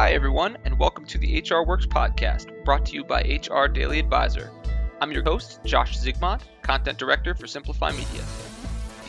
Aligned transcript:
Hi, 0.00 0.12
everyone, 0.12 0.56
and 0.64 0.78
welcome 0.78 1.04
to 1.06 1.18
the 1.18 1.40
HR 1.40 1.66
Works 1.66 1.84
podcast, 1.84 2.64
brought 2.64 2.86
to 2.86 2.94
you 2.94 3.02
by 3.02 3.22
HR 3.22 3.66
Daily 3.66 3.98
Advisor. 3.98 4.52
I'm 5.00 5.10
your 5.10 5.24
host, 5.24 5.58
Josh 5.64 5.98
Zigmond, 5.98 6.42
Content 6.62 6.98
Director 6.98 7.34
for 7.34 7.48
Simplify 7.48 7.90
Media. 7.90 8.22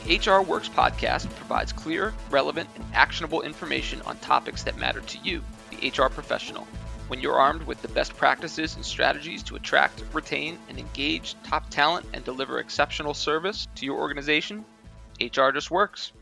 The 0.03 0.17
HR 0.17 0.41
Works 0.41 0.67
podcast 0.67 1.29
provides 1.35 1.71
clear, 1.71 2.11
relevant, 2.31 2.69
and 2.73 2.83
actionable 2.95 3.43
information 3.43 4.01
on 4.07 4.17
topics 4.17 4.63
that 4.63 4.79
matter 4.79 5.01
to 5.01 5.19
you, 5.19 5.43
the 5.69 5.89
HR 5.89 6.09
professional. 6.09 6.63
When 7.07 7.21
you're 7.21 7.39
armed 7.39 7.67
with 7.67 7.79
the 7.83 7.87
best 7.89 8.17
practices 8.17 8.75
and 8.75 8.83
strategies 8.83 9.43
to 9.43 9.57
attract, 9.57 10.03
retain, 10.11 10.57
and 10.69 10.79
engage 10.79 11.35
top 11.43 11.69
talent 11.69 12.07
and 12.15 12.25
deliver 12.25 12.57
exceptional 12.57 13.13
service 13.13 13.67
to 13.75 13.85
your 13.85 13.99
organization, 13.99 14.65
HR 15.21 15.51
just 15.51 15.69
works. 15.69 16.13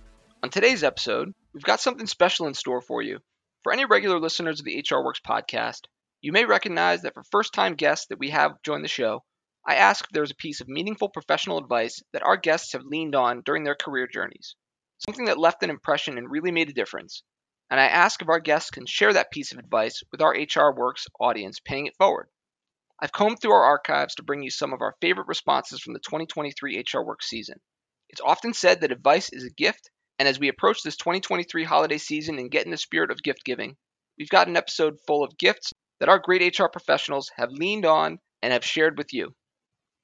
On 0.44 0.50
today's 0.50 0.84
episode, 0.84 1.34
we've 1.54 1.64
got 1.64 1.80
something 1.80 2.06
special 2.06 2.48
in 2.48 2.54
store 2.54 2.82
for 2.82 3.02
you. 3.02 3.22
For 3.68 3.74
any 3.74 3.84
regular 3.84 4.18
listeners 4.18 4.62
of 4.62 4.66
the 4.66 4.78
HR 4.80 5.04
Works 5.04 5.20
podcast, 5.20 5.88
you 6.22 6.32
may 6.32 6.46
recognize 6.46 7.02
that 7.02 7.14
for 7.14 7.24
first 7.26 7.52
time 7.52 7.76
guests 7.76 8.06
that 8.08 8.18
we 8.18 8.30
have 8.30 8.62
join 8.64 8.82
the 8.82 8.88
show, 8.88 9.26
I 9.68 9.76
ask 9.76 10.06
if 10.06 10.12
there's 10.12 10.32
a 10.32 10.36
piece 10.36 10.62
of 10.62 10.70
meaningful 10.70 11.10
professional 11.10 11.58
advice 11.58 12.02
that 12.14 12.24
our 12.24 12.38
guests 12.38 12.72
have 12.72 12.86
leaned 12.86 13.14
on 13.14 13.42
during 13.42 13.66
their 13.66 13.76
career 13.76 14.08
journeys, 14.08 14.56
something 15.06 15.26
that 15.26 15.38
left 15.38 15.64
an 15.64 15.70
impression 15.70 16.18
and 16.18 16.32
really 16.32 16.50
made 16.50 16.70
a 16.70 16.74
difference. 16.74 17.24
And 17.70 17.78
I 17.78 17.88
ask 17.88 18.22
if 18.22 18.30
our 18.30 18.40
guests 18.40 18.72
can 18.72 18.86
share 18.86 19.12
that 19.12 19.32
piece 19.32 19.52
of 19.52 19.60
advice 19.60 20.02
with 20.14 20.22
our 20.22 20.32
HR 20.32 20.74
Works 20.74 21.06
audience 21.20 21.60
paying 21.60 21.88
it 21.88 21.98
forward. 21.98 22.30
I've 23.02 23.12
combed 23.12 23.42
through 23.42 23.52
our 23.52 23.66
archives 23.66 24.16
to 24.16 24.24
bring 24.24 24.44
you 24.44 24.50
some 24.50 24.72
of 24.72 24.80
our 24.80 24.96
favorite 25.02 25.28
responses 25.28 25.82
from 25.82 25.92
the 25.92 26.00
2023 26.00 26.86
HR 26.90 27.02
Works 27.02 27.28
season. 27.28 27.60
It's 28.08 28.22
often 28.22 28.54
said 28.54 28.80
that 28.80 28.94
advice 28.94 29.30
is 29.34 29.44
a 29.44 29.50
gift 29.50 29.90
and 30.20 30.28
as 30.28 30.40
we 30.40 30.48
approach 30.48 30.84
this 30.84 30.98
2023 30.98 31.64
holiday 31.64 31.98
season 31.98 32.40
and 32.40 32.52
get 32.52 32.66
in 32.66 32.72
the 32.72 32.78
spirit 32.78 33.12
of 33.12 33.22
gift 33.22 33.44
giving, 33.44 33.78
we've 34.18 34.30
got 34.30 34.48
an 34.48 34.58
episode 34.58 34.98
full 35.06 35.24
of 35.24 35.38
gifts 35.38 35.74
that 36.00 36.10
our 36.10 36.20
great 36.20 36.58
HR 36.58 36.68
professionals 36.68 37.32
have 37.36 37.52
leaned 37.52 37.86
on 37.86 38.20
and 38.42 38.54
have 38.54 38.66
shared 38.66 38.98
with 38.98 39.14
you. 39.14 39.36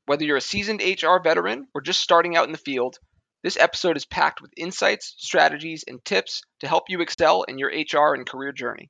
Whether 0.06 0.26
you're 0.26 0.38
a 0.38 0.42
seasoned 0.42 0.82
HR 0.82 1.18
veteran 1.24 1.68
or 1.74 1.82
just 1.82 2.02
starting 2.02 2.36
out 2.36 2.46
in 2.46 2.52
the 2.52 2.58
field, 2.58 2.98
this 3.44 3.58
episode 3.58 3.98
is 3.98 4.06
packed 4.06 4.42
with 4.42 4.54
insights, 4.56 5.16
strategies, 5.18 5.84
and 5.88 6.04
tips 6.06 6.42
to 6.60 6.68
help 6.68 6.90
you 6.90 7.02
excel 7.02 7.44
in 7.44 7.58
your 7.58 7.70
HR 7.70 8.14
and 8.14 8.26
career 8.26 8.52
journey. 8.52 8.90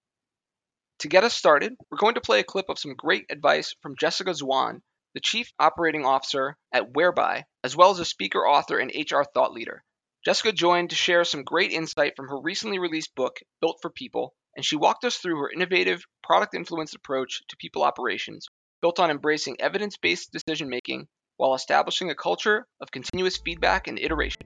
To 0.99 1.07
get 1.07 1.23
us 1.23 1.33
started, 1.33 1.75
we're 1.89 1.97
going 1.97 2.15
to 2.15 2.21
play 2.21 2.39
a 2.39 2.43
clip 2.43 2.69
of 2.69 2.79
some 2.79 2.95
great 2.95 3.25
advice 3.29 3.75
from 3.81 3.95
Jessica 3.99 4.31
Zwaan, 4.31 4.81
the 5.13 5.21
Chief 5.21 5.51
Operating 5.59 6.05
Officer 6.05 6.55
at 6.71 6.93
Whereby, 6.93 7.45
as 7.63 7.75
well 7.75 7.91
as 7.91 7.99
a 7.99 8.05
speaker, 8.05 8.47
author, 8.47 8.77
and 8.77 8.91
HR 8.93 9.23
thought 9.23 9.53
leader. 9.53 9.83
Jessica 10.25 10.53
joined 10.53 10.89
to 10.91 10.95
share 10.95 11.25
some 11.25 11.43
great 11.43 11.71
insight 11.71 12.15
from 12.15 12.29
her 12.29 12.39
recently 12.39 12.79
released 12.79 13.13
book, 13.13 13.41
Built 13.59 13.79
for 13.81 13.89
People, 13.89 14.33
and 14.55 14.63
she 14.63 14.77
walked 14.77 15.03
us 15.03 15.17
through 15.17 15.37
her 15.39 15.49
innovative, 15.49 16.05
product 16.23 16.55
influenced 16.55 16.95
approach 16.95 17.41
to 17.49 17.57
people 17.57 17.83
operations, 17.83 18.47
built 18.81 19.01
on 19.01 19.11
embracing 19.11 19.59
evidence 19.59 19.97
based 19.97 20.31
decision 20.31 20.69
making 20.69 21.09
while 21.35 21.53
establishing 21.55 22.09
a 22.09 22.15
culture 22.15 22.65
of 22.79 22.89
continuous 22.89 23.35
feedback 23.35 23.87
and 23.87 23.99
iteration. 23.99 24.39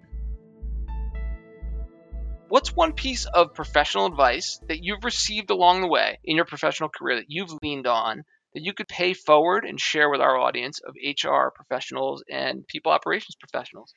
What's 2.48 2.76
one 2.76 2.94
piece 2.94 3.28
of 3.28 3.54
professional 3.54 4.08
advice 4.08 4.60
that 4.70 4.84
you've 4.84 5.04
received 5.04 5.52
along 5.52 5.82
the 5.82 5.88
way 5.88 6.18
in 6.24 6.38
your 6.38 6.46
professional 6.46 6.90
career 6.90 7.18
that 7.18 7.30
you've 7.30 7.54
leaned 7.62 7.86
on 7.86 8.24
that 8.56 8.64
you 8.64 8.74
could 8.74 8.88
pay 8.88 9.14
forward 9.14 9.64
and 9.64 9.80
share 9.80 10.10
with 10.10 10.22
our 10.22 10.40
audience 10.40 10.80
of 10.80 10.96
HR 10.96 11.50
professionals 11.54 12.24
and 12.32 12.66
people 12.66 12.92
operations 12.92 13.36
professionals? 13.36 13.94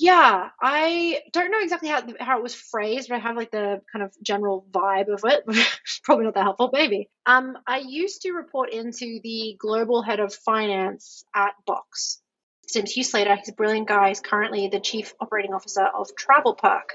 Yeah, 0.00 0.50
I 0.62 1.22
don't 1.32 1.50
know 1.50 1.60
exactly 1.60 1.88
how 1.88 2.02
how 2.20 2.38
it 2.38 2.42
was 2.42 2.54
phrased, 2.54 3.08
but 3.08 3.16
I 3.16 3.18
have 3.18 3.36
like 3.36 3.50
the 3.50 3.80
kind 3.92 4.04
of 4.04 4.14
general 4.22 4.64
vibe 4.70 5.08
of 5.08 5.24
it. 5.24 5.44
Probably 6.04 6.24
not 6.24 6.34
that 6.34 6.44
helpful, 6.44 6.70
maybe. 6.72 7.08
Um, 7.26 7.58
I 7.66 7.78
used 7.78 8.22
to 8.22 8.32
report 8.32 8.72
into 8.72 9.18
the 9.24 9.56
global 9.58 10.02
head 10.02 10.20
of 10.20 10.32
finance 10.32 11.24
at 11.34 11.54
Box. 11.66 12.20
His 12.64 12.76
name's 12.76 12.92
Hugh 12.92 13.02
Slater. 13.02 13.34
He's 13.34 13.48
a 13.48 13.54
brilliant 13.54 13.88
guy. 13.88 14.08
He's 14.08 14.20
currently 14.20 14.68
the 14.68 14.78
chief 14.78 15.14
operating 15.20 15.52
officer 15.52 15.84
of 15.84 16.08
TravelPerk. 16.14 16.90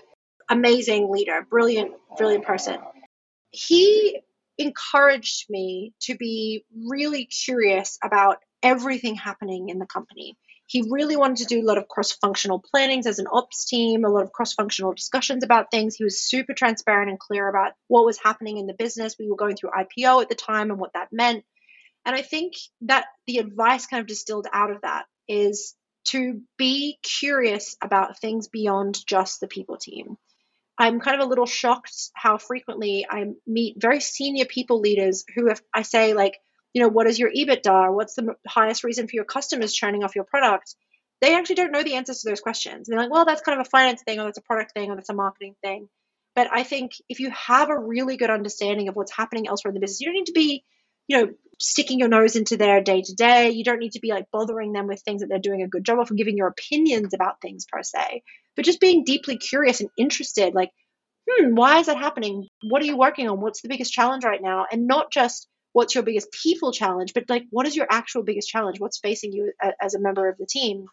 Amazing 0.50 1.12
leader, 1.12 1.46
brilliant, 1.50 1.94
brilliant 2.18 2.46
person. 2.46 2.78
He 3.52 4.22
encouraged 4.58 5.50
me 5.50 5.94
to 6.02 6.16
be 6.16 6.64
really 6.88 7.26
curious 7.26 7.98
about 8.02 8.38
everything 8.62 9.16
happening 9.16 9.68
in 9.70 9.80
the 9.80 9.86
company 9.86 10.38
he 10.74 10.84
really 10.90 11.16
wanted 11.16 11.38
to 11.38 11.46
do 11.46 11.62
a 11.62 11.68
lot 11.68 11.78
of 11.78 11.88
cross 11.88 12.14
functional 12.14 12.58
plannings 12.58 13.06
as 13.06 13.20
an 13.20 13.28
ops 13.32 13.66
team, 13.66 14.04
a 14.04 14.10
lot 14.10 14.24
of 14.24 14.32
cross 14.32 14.54
functional 14.54 14.92
discussions 14.92 15.44
about 15.44 15.70
things. 15.70 15.94
He 15.94 16.04
was 16.04 16.24
super 16.24 16.56
transparent 16.56 17.12
and 17.12 17.20
clear 17.20 17.48
about 17.48 17.74
what 17.90 18.08
was 18.08 18.18
happening 18.18 18.58
in 18.58 18.66
the 18.66 18.74
business. 18.74 19.16
We 19.20 19.30
were 19.30 19.36
going 19.36 19.56
through 19.56 19.70
IPO 19.70 20.24
at 20.24 20.30
the 20.30 20.36
time 20.36 20.72
and 20.72 20.80
what 20.80 20.94
that 20.94 21.10
meant. 21.12 21.46
And 22.08 22.16
I 22.16 22.24
think 22.24 22.54
that 22.82 23.06
the 23.28 23.38
advice 23.38 23.86
kind 23.86 24.02
of 24.02 24.08
distilled 24.08 24.48
out 24.52 24.72
of 24.72 24.82
that 24.82 25.06
is 25.28 25.76
to 26.06 26.42
be 26.58 26.98
curious 27.04 27.78
about 27.80 28.20
things 28.20 28.48
beyond 28.48 29.06
just 29.06 29.42
the 29.42 29.48
people 29.48 29.78
team. 29.78 30.18
I'm 30.76 31.00
kind 31.00 31.22
of 31.22 31.28
a 31.28 31.30
little 31.30 31.46
shocked 31.46 32.10
how 32.16 32.40
frequently 32.40 33.06
I 33.08 33.26
meet 33.46 33.80
very 33.80 34.00
senior 34.00 34.46
people 34.46 34.80
leaders 34.80 35.24
who, 35.36 35.52
if 35.52 35.62
I 35.72 35.84
say, 35.84 36.16
like, 36.16 36.40
you 36.74 36.82
know, 36.82 36.90
what 36.90 37.08
is 37.08 37.20
your 37.20 37.32
EBITDA? 37.32 37.94
What's 37.94 38.16
the 38.16 38.36
highest 38.48 38.84
reason 38.84 39.08
for 39.08 39.16
your 39.16 39.26
customers 39.26 39.74
churning 39.74 40.04
off 40.04 40.16
your 40.16 40.26
product? 40.26 40.76
They 41.22 41.36
actually 41.36 41.56
don't 41.56 41.72
know 41.72 41.84
the 41.84 41.96
answers 41.96 42.22
to 42.22 42.30
those 42.30 42.42
questions. 42.42 42.88
They're 42.88 43.00
like, 43.00 43.12
well, 43.12 43.26
that's 43.26 43.42
kind 43.42 43.60
of 43.60 43.66
a 43.66 43.70
finance 43.70 44.02
thing, 44.04 44.20
or 44.20 44.26
that's 44.26 44.40
a 44.40 44.42
product 44.42 44.74
thing, 44.74 44.90
or 44.90 44.96
that's 44.96 45.10
a 45.10 45.14
marketing 45.14 45.56
thing. 45.64 45.88
But 46.36 46.48
I 46.52 46.64
think 46.64 46.94
if 47.08 47.20
you 47.20 47.30
have 47.30 47.70
a 47.70 47.78
really 47.78 48.18
good 48.18 48.32
understanding 48.32 48.90
of 48.90 48.96
what's 48.96 49.16
happening 49.16 49.48
elsewhere 49.48 49.70
in 49.70 49.76
the 49.76 49.80
business, 49.80 50.02
you 50.02 50.08
don't 50.08 50.16
need 50.16 50.26
to 50.26 50.34
be, 50.34 50.64
you 51.08 51.18
know, 51.18 51.32
sticking 51.60 52.00
your 52.00 52.10
nose 52.10 52.36
into 52.36 52.58
their 52.58 52.82
day 52.82 53.04
to 53.04 53.14
day. 53.14 53.52
You 53.52 53.64
don't 53.64 53.80
need 53.80 53.92
to 53.92 54.00
be 54.00 54.10
like 54.10 54.32
bothering 54.32 54.74
them 54.74 54.88
with 54.88 55.02
things 55.02 55.22
that 55.22 55.28
they're 55.28 55.38
doing 55.38 55.62
a 55.62 55.68
good 55.68 55.86
job 55.86 56.00
of 56.00 56.10
and 56.10 56.18
giving 56.18 56.36
your 56.36 56.48
opinions 56.48 57.14
about 57.14 57.40
things 57.40 57.66
per 57.72 57.84
se, 57.84 58.24
but 58.56 58.66
just 58.66 58.82
being 58.82 59.04
deeply 59.04 59.38
curious 59.38 59.80
and 59.80 59.92
interested. 59.96 60.56
Like, 60.56 60.72
hmm, 61.30 61.54
why 61.54 61.80
is 61.80 61.86
that 61.86 61.98
happening? 61.98 62.48
What 62.64 62.82
are 62.82 62.86
you 62.86 62.98
working 62.98 63.30
on? 63.30 63.40
What's 63.40 63.62
the 63.62 63.70
biggest 63.70 63.94
challenge 63.94 64.24
right 64.24 64.42
now? 64.42 64.66
And 64.72 64.88
not 64.88 65.12
just 65.12 65.48
what's 65.74 65.96
your 65.96 66.04
biggest 66.04 66.32
people 66.32 66.72
challenge, 66.72 67.14
but 67.14 67.26
like 67.30 67.44
what 67.50 67.68
is 67.68 67.76
your 67.76 67.88
actual 67.90 68.24
biggest 68.24 68.48
challenge? 68.48 68.80
What's 68.80 69.00
facing 69.00 69.34
you 69.34 69.52
as 69.82 69.96
a 69.96 70.00
member 70.00 70.30
of 70.30 70.38
the 70.38 70.46
team? 70.46 70.86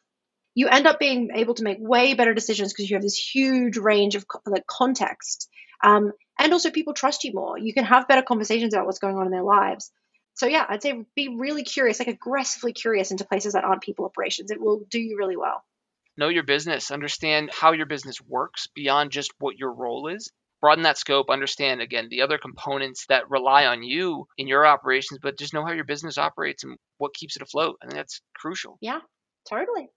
You 0.54 0.68
end 0.68 0.86
up 0.86 0.98
being 0.98 1.30
able 1.34 1.54
to 1.54 1.62
make 1.62 1.78
way 1.78 2.14
better 2.14 2.34
decisions 2.34 2.72
because 2.72 2.90
you 2.90 2.96
have 2.96 3.02
this 3.02 3.16
huge 3.16 3.76
range 3.76 4.16
of 4.16 4.24
like 4.46 4.66
context. 4.66 5.48
Um, 5.84 6.12
and 6.38 6.52
also 6.52 6.70
people 6.70 6.94
trust 6.94 7.24
you 7.24 7.32
more. 7.32 7.56
You 7.56 7.72
can 7.72 7.84
have 7.84 8.08
better 8.08 8.22
conversations 8.22 8.74
about 8.74 8.86
what's 8.86 8.98
going 8.98 9.16
on 9.16 9.26
in 9.26 9.32
their 9.32 9.44
lives. 9.44 9.92
So 10.34 10.46
yeah, 10.46 10.64
I'd 10.68 10.82
say 10.82 11.04
be 11.14 11.36
really 11.38 11.62
curious, 11.62 11.98
like 11.98 12.08
aggressively 12.08 12.72
curious 12.72 13.10
into 13.10 13.24
places 13.24 13.52
that 13.52 13.64
aren't 13.64 13.82
people 13.82 14.06
operations. 14.06 14.50
It 14.50 14.60
will 14.60 14.82
do 14.90 14.98
you 14.98 15.16
really 15.18 15.36
well. 15.36 15.62
Know 16.16 16.28
your 16.28 16.42
business, 16.42 16.90
understand 16.90 17.50
how 17.52 17.72
your 17.72 17.86
business 17.86 18.20
works 18.20 18.66
beyond 18.74 19.10
just 19.10 19.32
what 19.38 19.58
your 19.58 19.72
role 19.72 20.08
is, 20.08 20.30
broaden 20.60 20.84
that 20.84 20.98
scope, 20.98 21.30
understand 21.30 21.80
again 21.80 22.08
the 22.10 22.22
other 22.22 22.38
components 22.38 23.06
that 23.08 23.30
rely 23.30 23.66
on 23.66 23.82
you 23.82 24.26
in 24.36 24.46
your 24.46 24.66
operations, 24.66 25.20
but 25.22 25.38
just 25.38 25.54
know 25.54 25.64
how 25.64 25.72
your 25.72 25.84
business 25.84 26.18
operates 26.18 26.64
and 26.64 26.76
what 26.98 27.14
keeps 27.14 27.36
it 27.36 27.42
afloat. 27.42 27.76
I 27.82 27.86
think 27.86 27.96
that's 27.96 28.20
crucial. 28.34 28.76
Yeah, 28.80 29.00
totally. 29.48 29.88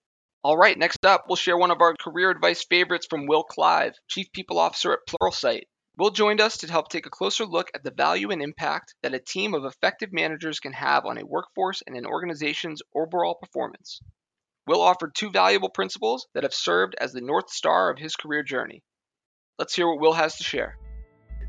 All 0.44 0.58
right, 0.58 0.78
next 0.78 1.06
up, 1.06 1.26
we'll 1.28 1.36
share 1.36 1.58
one 1.58 1.72
of 1.72 1.82
our 1.82 1.96
career 1.96 2.30
advice 2.30 2.66
favorites 2.66 3.08
from 3.10 3.28
Will 3.28 3.44
Clive, 3.44 3.94
Chief 4.10 4.32
People 4.34 4.60
Officer 4.60 4.94
at 4.94 5.00
Pluralsight. 5.08 5.64
Will 5.98 6.10
joined 6.10 6.42
us 6.42 6.58
to 6.58 6.72
help 6.72 6.90
take 6.90 7.06
a 7.06 7.12
closer 7.12 7.46
look 7.46 7.70
at 7.76 7.84
the 7.84 7.92
value 7.92 8.32
and 8.32 8.42
impact 8.42 8.96
that 9.04 9.14
a 9.14 9.20
team 9.20 9.54
of 9.54 9.64
effective 9.64 10.12
managers 10.12 10.60
can 10.60 10.74
have 10.74 11.06
on 11.06 11.18
a 11.18 11.26
workforce 11.26 11.84
and 11.86 11.96
an 11.96 12.06
organization's 12.06 12.82
overall 12.96 13.36
performance. 13.36 14.02
Will 14.66 14.82
offered 14.82 15.14
two 15.14 15.30
valuable 15.30 15.70
principles 15.70 16.28
that 16.34 16.44
have 16.44 16.54
served 16.54 16.96
as 17.00 17.14
the 17.14 17.22
North 17.22 17.50
Star 17.50 17.92
of 17.92 18.00
his 18.00 18.16
career 18.16 18.44
journey 18.44 18.82
Let's 19.60 19.76
hear 19.76 19.88
what 19.88 20.00
Will 20.00 20.14
has 20.14 20.36
to 20.38 20.44
share. 20.44 20.78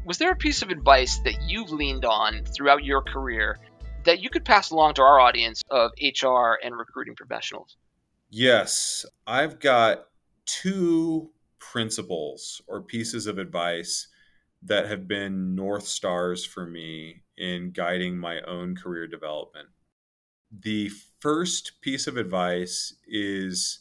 Was 0.04 0.18
there 0.18 0.32
a 0.32 0.36
piece 0.36 0.60
of 0.60 0.68
advice 0.68 1.18
that 1.20 1.48
you've 1.48 1.70
leaned 1.70 2.04
on 2.04 2.44
throughout 2.44 2.84
your 2.84 3.00
career 3.00 3.58
that 4.04 4.20
you 4.20 4.28
could 4.28 4.44
pass 4.44 4.70
along 4.70 4.94
to 4.94 5.02
our 5.02 5.18
audience 5.18 5.62
of 5.70 5.92
HR 6.00 6.58
and 6.62 6.76
recruiting 6.76 7.16
professionals? 7.16 7.76
Yes, 8.28 9.06
I've 9.26 9.58
got 9.58 10.06
two 10.44 11.30
principles 11.58 12.60
or 12.66 12.82
pieces 12.82 13.26
of 13.26 13.38
advice 13.38 14.08
that 14.62 14.86
have 14.86 15.08
been 15.08 15.54
North 15.54 15.86
Stars 15.86 16.44
for 16.44 16.66
me 16.66 17.22
in 17.38 17.70
guiding 17.70 18.18
my 18.18 18.40
own 18.42 18.76
career 18.76 19.06
development. 19.06 19.68
The 20.52 20.90
first 21.20 21.80
piece 21.80 22.06
of 22.06 22.18
advice 22.18 22.94
is 23.08 23.80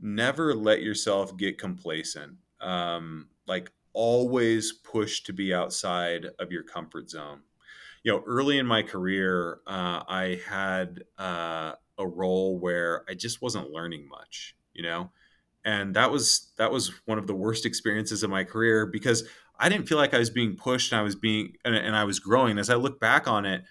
never 0.00 0.54
let 0.54 0.82
yourself 0.82 1.36
get 1.36 1.58
complacent. 1.58 2.36
Um, 2.60 3.28
like 3.46 3.70
always 3.92 4.72
push 4.72 5.22
to 5.22 5.32
be 5.32 5.54
outside 5.54 6.26
of 6.38 6.50
your 6.50 6.62
comfort 6.62 7.10
zone. 7.10 7.40
You 8.02 8.12
know, 8.12 8.22
early 8.26 8.58
in 8.58 8.66
my 8.66 8.82
career, 8.82 9.60
uh, 9.66 10.02
I 10.06 10.40
had 10.46 11.04
uh, 11.18 11.72
a 11.96 12.06
role 12.06 12.58
where 12.58 13.04
I 13.08 13.14
just 13.14 13.40
wasn't 13.40 13.70
learning 13.70 14.08
much. 14.08 14.56
You 14.72 14.82
know, 14.82 15.10
and 15.64 15.94
that 15.94 16.10
was 16.10 16.52
that 16.58 16.70
was 16.70 16.92
one 17.06 17.18
of 17.18 17.26
the 17.26 17.34
worst 17.34 17.64
experiences 17.64 18.22
of 18.22 18.30
my 18.30 18.44
career 18.44 18.86
because 18.86 19.24
I 19.58 19.68
didn't 19.68 19.88
feel 19.88 19.98
like 19.98 20.14
I 20.14 20.18
was 20.18 20.30
being 20.30 20.56
pushed 20.56 20.92
and 20.92 21.00
I 21.00 21.02
was 21.02 21.14
being 21.14 21.54
and, 21.64 21.74
and 21.74 21.96
I 21.96 22.04
was 22.04 22.18
growing. 22.18 22.58
As 22.58 22.70
I 22.70 22.74
look 22.74 23.00
back 23.00 23.28
on 23.28 23.46
it, 23.46 23.62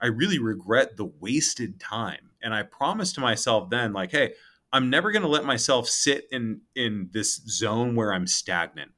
I 0.00 0.06
really 0.06 0.38
regret 0.38 0.96
the 0.96 1.10
wasted 1.20 1.80
time. 1.80 2.30
And 2.42 2.54
I 2.54 2.62
promised 2.62 3.16
to 3.16 3.20
myself 3.20 3.70
then, 3.70 3.92
like, 3.92 4.12
hey, 4.12 4.34
I'm 4.72 4.88
never 4.88 5.10
going 5.10 5.22
to 5.22 5.28
let 5.28 5.44
myself 5.44 5.88
sit 5.88 6.26
in 6.30 6.62
in 6.74 7.10
this 7.12 7.36
zone 7.46 7.96
where 7.96 8.12
I'm 8.12 8.26
stagnant. 8.26 8.92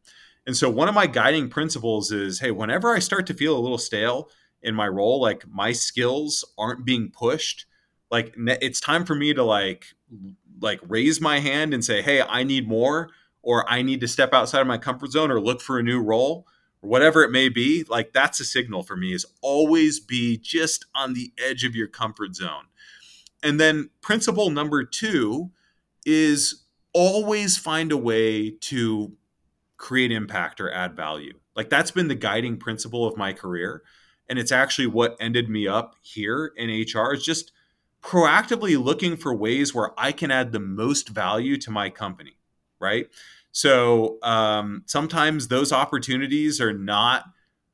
And 0.46 0.56
so 0.56 0.68
one 0.68 0.88
of 0.88 0.94
my 0.94 1.06
guiding 1.06 1.48
principles 1.48 2.10
is, 2.10 2.40
hey, 2.40 2.50
whenever 2.50 2.94
I 2.94 2.98
start 2.98 3.26
to 3.28 3.34
feel 3.34 3.56
a 3.56 3.60
little 3.60 3.78
stale 3.78 4.28
in 4.62 4.74
my 4.74 4.88
role, 4.88 5.20
like 5.20 5.44
my 5.48 5.72
skills 5.72 6.44
aren't 6.58 6.84
being 6.84 7.10
pushed, 7.10 7.66
like 8.10 8.34
it's 8.36 8.80
time 8.80 9.04
for 9.04 9.14
me 9.14 9.32
to 9.34 9.42
like 9.42 9.86
like 10.60 10.80
raise 10.86 11.20
my 11.20 11.40
hand 11.40 11.74
and 11.74 11.84
say, 11.84 12.02
hey, 12.02 12.22
I 12.22 12.44
need 12.44 12.68
more, 12.68 13.10
or 13.42 13.68
I 13.70 13.82
need 13.82 14.00
to 14.00 14.08
step 14.08 14.32
outside 14.32 14.60
of 14.60 14.66
my 14.66 14.78
comfort 14.78 15.10
zone 15.10 15.30
or 15.30 15.40
look 15.40 15.60
for 15.60 15.78
a 15.78 15.82
new 15.82 16.00
role 16.00 16.46
or 16.82 16.88
whatever 16.88 17.22
it 17.22 17.30
may 17.30 17.48
be, 17.48 17.84
like 17.88 18.12
that's 18.12 18.40
a 18.40 18.44
signal 18.44 18.82
for 18.82 18.96
me 18.96 19.12
is 19.12 19.26
always 19.40 19.98
be 20.00 20.36
just 20.36 20.86
on 20.94 21.14
the 21.14 21.32
edge 21.38 21.64
of 21.64 21.74
your 21.74 21.88
comfort 21.88 22.34
zone. 22.34 22.66
And 23.42 23.58
then 23.58 23.90
principle 24.00 24.50
number 24.50 24.84
two 24.84 25.50
is 26.04 26.64
always 26.92 27.56
find 27.56 27.90
a 27.90 27.96
way 27.96 28.50
to 28.50 29.16
create 29.82 30.12
impact 30.12 30.60
or 30.60 30.72
add 30.72 30.94
value. 30.94 31.34
Like 31.56 31.68
that's 31.68 31.90
been 31.90 32.06
the 32.06 32.14
guiding 32.14 32.56
principle 32.56 33.04
of 33.04 33.16
my 33.16 33.32
career. 33.32 33.82
And 34.28 34.38
it's 34.38 34.52
actually 34.52 34.86
what 34.86 35.16
ended 35.20 35.50
me 35.50 35.66
up 35.66 35.96
here 36.00 36.52
in 36.56 36.70
HR 36.70 37.12
is 37.12 37.24
just 37.24 37.50
proactively 38.00 38.82
looking 38.82 39.16
for 39.16 39.34
ways 39.34 39.74
where 39.74 39.90
I 39.98 40.12
can 40.12 40.30
add 40.30 40.52
the 40.52 40.60
most 40.60 41.08
value 41.08 41.56
to 41.58 41.70
my 41.70 41.90
company, 41.90 42.38
right? 42.78 43.08
So 43.50 44.18
um, 44.22 44.84
sometimes 44.86 45.48
those 45.48 45.72
opportunities 45.72 46.60
are 46.60 46.72
not 46.72 47.24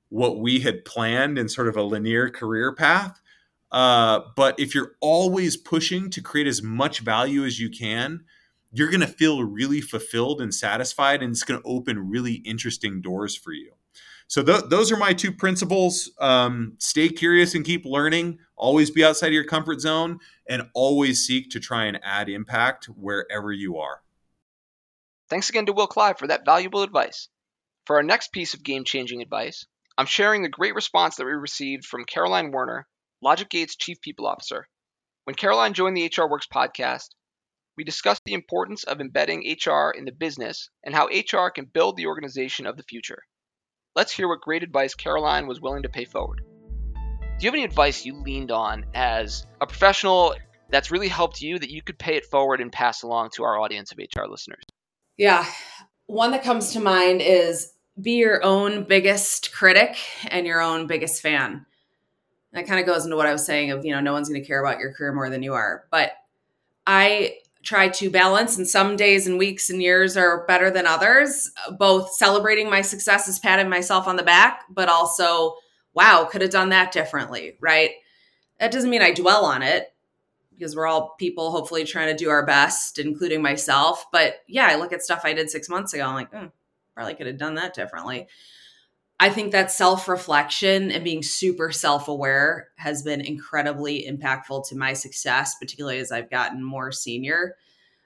what 0.09 0.41
we 0.41 0.61
had 0.61 0.87
planned 0.87 1.39
in 1.39 1.49
sort 1.49 1.69
of 1.69 1.77
a 1.77 1.83
linear 1.83 2.31
career 2.31 2.75
path. 2.75 3.21
Uh, 3.71 4.21
but 4.35 4.59
if 4.59 4.75
you're 4.75 4.93
always 5.03 5.59
pushing 5.59 6.09
to 6.11 6.23
create 6.23 6.47
as 6.47 6.63
much 6.63 7.01
value 7.01 7.45
as 7.45 7.61
you 7.61 7.69
can, 7.69 8.25
you're 8.71 8.91
going 8.91 9.01
to 9.01 9.07
feel 9.07 9.43
really 9.43 9.81
fulfilled 9.81 10.41
and 10.41 10.55
satisfied, 10.55 11.23
and 11.23 11.33
it's 11.33 11.43
going 11.43 11.61
to 11.61 11.67
open 11.67 12.11
really 12.11 12.35
interesting 12.35 13.01
doors 13.01 13.35
for 13.37 13.53
you. 13.53 13.73
So 14.27 14.43
th- 14.43 14.65
those 14.69 14.93
are 14.93 14.97
my 14.97 15.15
two 15.15 15.33
principles. 15.33 16.11
Um, 16.19 16.75
stay 16.79 17.09
curious 17.09 17.55
and 17.55 17.65
keep 17.65 17.87
learning. 17.87 18.39
Always 18.57 18.91
be 18.91 19.03
outside 19.03 19.29
of 19.29 19.33
your 19.33 19.45
comfort 19.45 19.81
zone, 19.81 20.19
and 20.47 20.69
always 20.75 21.27
seek 21.27 21.51
to 21.51 21.61
try 21.61 21.87
and 21.87 21.99
add 22.03 22.29
impact 22.29 22.87
wherever 22.87 23.51
you 23.51 23.79
are. 23.79 24.03
Thanks 25.31 25.49
again 25.49 25.67
to 25.67 25.73
Will 25.73 25.87
Clive 25.87 26.19
for 26.19 26.27
that 26.27 26.45
valuable 26.45 26.83
advice. 26.83 27.29
For 27.87 27.97
our 27.97 28.03
next 28.03 28.33
piece 28.33 28.53
of 28.53 28.63
game 28.63 28.85
changing 28.85 29.23
advice, 29.23 29.67
I'm 29.97 30.07
sharing 30.07 30.43
the 30.43 30.49
great 30.49 30.75
response 30.75 31.17
that 31.17 31.25
we 31.25 31.33
received 31.33 31.87
from 31.87 32.05
Caroline 32.05 32.51
Werner, 32.51 32.87
LogicGate's 33.25 33.77
Chief 33.77 34.01
People 34.01 34.27
Officer. 34.27 34.69
When 35.25 35.35
Caroline 35.35 35.73
joined 35.73 35.97
the 35.97 36.07
HR 36.07 36.29
Works 36.29 36.47
podcast, 36.47 37.09
we 37.79 37.85
discussed 37.85 38.23
the 38.25 38.35
importance 38.35 38.83
of 38.83 39.01
embedding 39.01 39.57
HR 39.57 39.91
in 39.97 40.05
the 40.05 40.11
business 40.11 40.69
and 40.83 40.93
how 40.93 41.07
HR 41.07 41.49
can 41.49 41.65
build 41.65 41.97
the 41.97 42.09
organization 42.09 42.67
of 42.67 42.77
the 42.77 42.83
future. 42.83 43.23
Let's 43.95 44.13
hear 44.13 44.27
what 44.27 44.41
great 44.41 44.65
advice 44.65 44.97
Caroline 44.97 45.47
was 45.47 45.61
willing 45.61 45.85
to 45.85 45.89
pay 45.89 46.05
forward. 46.05 46.43
Do 46.93 47.45
you 47.45 47.47
have 47.47 47.55
any 47.55 47.63
advice 47.63 48.05
you 48.05 48.21
leaned 48.21 48.51
on 48.51 48.85
as 48.95 49.47
a 49.61 49.67
professional 49.69 50.35
that's 50.71 50.91
really 50.91 51.07
helped 51.07 51.41
you 51.41 51.57
that 51.57 51.71
you 51.71 51.81
could 51.81 52.01
pay 52.01 52.17
it 52.17 52.27
forward 52.27 52.61
and 52.61 52.73
pass 52.73 53.05
along 53.05 53.31
to 53.35 53.45
our 53.45 53.61
audience 53.61 53.93
of 53.93 53.99
HR 53.99 54.27
listeners? 54.29 54.65
Yeah. 55.17 55.47
One 56.07 56.33
that 56.33 56.43
comes 56.43 56.73
to 56.73 56.81
mind 56.81 57.23
is 57.23 57.75
be 58.03 58.17
your 58.17 58.45
own 58.45 58.85
biggest 58.89 59.53
critic 59.53 59.97
and 60.29 60.49
your 60.49 60.61
own 60.61 60.89
biggest 60.89 61.23
fan. 61.23 61.65
That 62.55 62.67
kind 62.67 62.81
of 62.81 62.87
goes 62.87 63.05
into 63.05 63.17
what 63.17 63.27
I 63.27 63.33
was 63.33 63.47
saying 63.47 63.71
of, 63.71 63.85
you 63.85 63.93
know, 63.93 64.01
no 64.01 64.15
one's 64.15 64.29
going 64.29 64.43
to 64.43 64.47
care 64.47 64.61
about 64.61 64.81
your 64.81 64.93
career 64.93 65.13
more 65.13 65.31
than 65.31 65.45
you 65.45 65.55
are. 65.55 65.85
But 65.93 66.11
I 66.85 67.35
try 67.69 67.87
to 67.87 68.09
balance, 68.09 68.57
and 68.57 68.67
some 68.67 68.97
days 68.97 69.27
and 69.27 69.37
weeks 69.37 69.69
and 69.69 69.83
years 69.83 70.17
are 70.17 70.47
better 70.47 70.71
than 70.71 70.87
others, 70.87 71.51
both 71.79 72.11
celebrating 72.15 72.71
my 72.71 72.81
successes, 72.81 73.39
patting 73.39 73.69
myself 73.69 74.09
on 74.09 74.17
the 74.17 74.23
back, 74.23 74.63
but 74.71 74.89
also, 74.89 75.55
wow, 75.93 76.27
could 76.31 76.41
have 76.41 76.51
done 76.51 76.71
that 76.71 76.93
differently, 76.93 77.59
right? 77.61 77.91
That 78.59 78.73
doesn't 78.73 78.89
mean 78.89 79.03
I 79.03 79.13
dwell 79.13 79.45
on 79.45 79.63
it 79.63 79.95
because 80.51 80.75
we're 80.75 80.87
all 80.87 81.15
people 81.19 81.51
hopefully 81.51 81.85
trying 81.85 82.09
to 82.09 82.17
do 82.17 82.31
our 82.31 82.47
best, 82.47 82.99
including 82.99 83.43
myself. 83.43 84.07
But 84.11 84.37
yeah, 84.49 84.67
I 84.71 84.77
look 84.77 84.95
at 84.95 85.03
stuff 85.03 85.21
I 85.25 85.35
did 85.35 85.51
six 85.51 85.69
months 85.69 85.93
ago. 85.93 86.07
I'm 86.07 86.15
like, 86.15 86.33
oh, 86.33 86.51
probably 86.95 87.17
could 87.17 87.27
have 87.27 87.37
done 87.37 87.57
that 87.57 87.75
differently. 87.75 88.29
I 89.21 89.31
think 89.31 89.51
that 89.53 89.73
self 89.73 90.07
reflection 90.07 90.93
and 90.93 91.03
being 91.03 91.23
super 91.23 91.73
self 91.73 92.09
aware 92.09 92.69
has 92.77 93.03
been 93.03 93.21
incredibly 93.21 94.07
impactful 94.09 94.69
to 94.69 94.77
my 94.77 94.93
success, 94.93 95.57
particularly 95.61 95.99
as 95.99 96.13
I've 96.13 96.31
gotten 96.31 96.63
more 96.63 96.93
senior, 96.93 97.57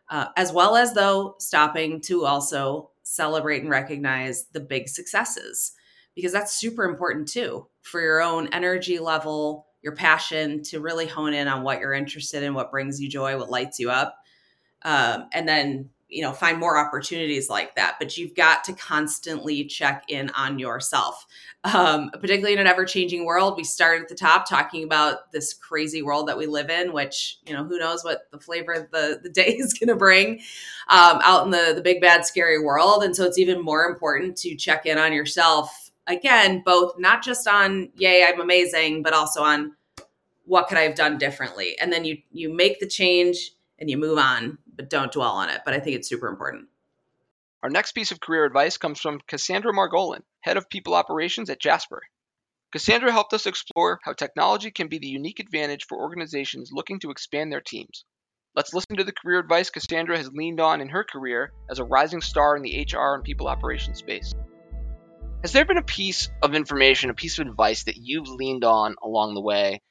uh, 0.09 0.26
as 0.37 0.53
well 0.53 0.75
as, 0.75 0.94
though, 0.94 1.37
stopping 1.38 2.00
to 2.03 2.25
also 2.25 2.91
celebrate 3.03 3.61
and 3.61 3.70
recognize 3.70 4.47
the 4.53 4.61
big 4.61 4.88
successes, 4.88 5.73
because 6.14 6.32
that's 6.32 6.55
super 6.55 6.85
important 6.85 7.29
too 7.29 7.67
for 7.82 8.00
your 8.00 8.23
own 8.23 8.49
energy 8.53 8.99
level, 8.99 9.67
your 9.82 9.94
passion 9.94 10.62
to 10.62 10.81
really 10.81 11.06
hone 11.06 11.35
in 11.35 11.49
on 11.49 11.62
what 11.62 11.81
you're 11.81 11.93
interested 11.93 12.43
in, 12.43 12.55
what 12.55 12.70
brings 12.70 13.00
you 13.00 13.11
joy, 13.11 13.37
what 13.37 13.50
lights 13.50 13.79
you 13.79 13.91
up. 13.91 14.17
Um, 14.82 15.26
and 15.32 15.47
then, 15.47 15.91
you 16.12 16.20
know, 16.20 16.32
find 16.32 16.59
more 16.59 16.76
opportunities 16.76 17.49
like 17.49 17.75
that. 17.76 17.97
But 17.99 18.19
you've 18.19 18.35
got 18.35 18.64
to 18.64 18.75
constantly 18.75 19.64
check 19.64 20.05
in 20.09 20.31
on 20.31 20.59
yourself, 20.59 21.26
um, 21.64 22.11
particularly 22.11 22.53
in 22.53 22.59
an 22.59 22.67
ever 22.67 22.85
changing 22.85 23.25
world. 23.25 23.55
We 23.56 23.64
started 23.64 24.03
at 24.03 24.09
the 24.09 24.14
top 24.14 24.47
talking 24.49 24.85
about 24.85 25.32
this 25.32 25.55
crazy 25.55 26.03
world 26.03 26.29
that 26.29 26.37
we 26.37 26.47
live 26.47 26.69
in, 26.69 26.93
which, 26.93 27.38
you 27.47 27.55
know, 27.55 27.64
who 27.64 27.79
knows 27.79 28.05
what 28.05 28.31
the 28.31 28.38
flavor 28.38 28.73
of 28.73 28.91
the, 28.91 29.20
the 29.23 29.31
day 29.43 29.56
is 29.56 29.73
going 29.73 29.88
to 29.88 29.97
bring 29.97 30.41
um, 30.88 31.20
out 31.23 31.47
in 31.47 31.50
the, 31.50 31.73
the 31.75 31.82
big, 31.82 32.00
bad, 32.00 32.26
scary 32.26 32.62
world. 32.62 33.03
And 33.03 33.17
so 33.17 33.25
it's 33.25 33.38
even 33.38 33.64
more 33.64 33.85
important 33.85 34.37
to 34.38 34.55
check 34.55 34.85
in 34.85 34.99
on 34.99 35.12
yourself 35.12 35.91
again, 36.06 36.62
both 36.64 36.99
not 36.99 37.23
just 37.23 37.47
on 37.49 37.91
yay, 37.97 38.25
I'm 38.25 38.41
amazing, 38.41 39.03
but 39.03 39.12
also 39.12 39.43
on 39.43 39.76
what 40.44 40.69
could 40.69 40.79
I 40.79 40.82
have 40.82 40.94
done 40.94 41.19
differently? 41.19 41.79
And 41.79 41.93
then 41.93 42.05
you 42.05 42.19
you 42.32 42.53
make 42.53 42.81
the 42.81 42.87
change 42.87 43.53
and 43.79 43.91
you 43.91 43.97
move 43.97 44.19
on, 44.19 44.59
don't 44.88 45.12
dwell 45.12 45.32
on 45.32 45.49
it. 45.49 45.62
But 45.64 45.75
I 45.75 45.81
think 45.81 45.96
it's 45.96 46.08
super 46.08 46.29
important. 46.29 46.69
Our 47.62 47.70
next 47.70 47.93
piece 47.93 48.11
of 48.11 48.20
career 48.20 48.44
advice 48.44 48.76
comes 48.76 49.00
from 49.00 49.20
Cassandra 49.29 49.73
Margolin, 49.73 50.23
Head 50.40 50.56
of 50.56 50.69
People 50.69 50.94
Operations 50.94 51.49
at 51.49 51.61
Jasper. 51.61 52.02
Cassandra 52.73 53.12
helped 53.12 53.34
us 53.34 53.46
explore 53.46 54.00
how 54.02 54.14
technology 54.14 54.70
can 54.70 54.88
be 54.88 54.99
the 54.99 55.06
unique 55.06 55.38
advantage 55.38 55.87
for 55.87 55.99
organizations 56.00 56.71
looking 56.73 56.99
to 57.00 57.11
expand 57.11 57.52
their 57.52 57.61
teams. 57.61 58.04
Let's 58.57 58.75
listen 58.75 58.97
to 58.97 59.04
the 59.04 59.12
career 59.12 59.38
advice 59.38 59.71
Cassandra 59.71 60.16
has 60.16 60.33
leaned 60.33 60.61
on 60.61 60.80
in 60.80 60.88
her 60.88 61.04
career 61.04 61.52
as 61.71 61.78
a 61.78 61.85
rising 61.85 62.21
star 62.21 62.57
in 62.57 62.62
the 62.62 62.87
HR 62.90 63.14
and 63.14 63.23
people 63.23 63.47
operations 63.47 63.99
space. 63.99 64.35
Has 65.42 65.52
there 65.52 65.64
been 65.64 65.78
a 65.78 65.83
piece 65.83 66.30
of 66.42 66.54
information, 66.54 67.11
a 67.11 67.14
piece 67.14 67.38
of 67.38 67.47
advice 67.47 67.85
that 67.85 67.97
you've 67.97 68.28
leaned 68.28 68.64
on 68.64 68.97
along 69.02 69.35
the 69.35 69.40
way 69.40 69.83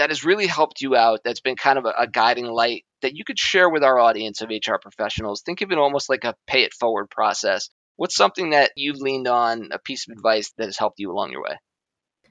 that 0.00 0.08
has 0.08 0.24
really 0.24 0.46
helped 0.46 0.80
you 0.80 0.96
out, 0.96 1.20
that's 1.22 1.42
been 1.42 1.56
kind 1.56 1.78
of 1.78 1.84
a, 1.84 1.92
a 1.98 2.06
guiding 2.06 2.46
light 2.46 2.86
that 3.02 3.14
you 3.14 3.22
could 3.22 3.38
share 3.38 3.68
with 3.68 3.84
our 3.84 3.98
audience 3.98 4.40
of 4.40 4.48
HR 4.48 4.76
professionals? 4.80 5.42
Think 5.42 5.60
of 5.60 5.70
it 5.72 5.76
almost 5.76 6.08
like 6.08 6.24
a 6.24 6.34
pay 6.46 6.62
it 6.62 6.72
forward 6.72 7.10
process. 7.10 7.68
What's 7.96 8.16
something 8.16 8.50
that 8.50 8.70
you've 8.76 8.96
leaned 8.96 9.28
on, 9.28 9.68
a 9.72 9.78
piece 9.78 10.08
of 10.08 10.12
advice 10.12 10.52
that 10.56 10.64
has 10.64 10.78
helped 10.78 11.00
you 11.00 11.12
along 11.12 11.32
your 11.32 11.42
way? 11.42 11.58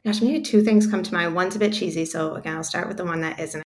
Gosh, 0.03 0.19
maybe 0.19 0.41
two 0.41 0.63
things 0.63 0.87
come 0.87 1.03
to 1.03 1.13
mind. 1.13 1.35
One's 1.35 1.55
a 1.55 1.59
bit 1.59 1.73
cheesy, 1.73 2.05
so 2.05 2.33
again, 2.33 2.55
I'll 2.55 2.63
start 2.63 2.87
with 2.87 2.97
the 2.97 3.05
one 3.05 3.21
that 3.21 3.39
isn't. 3.39 3.63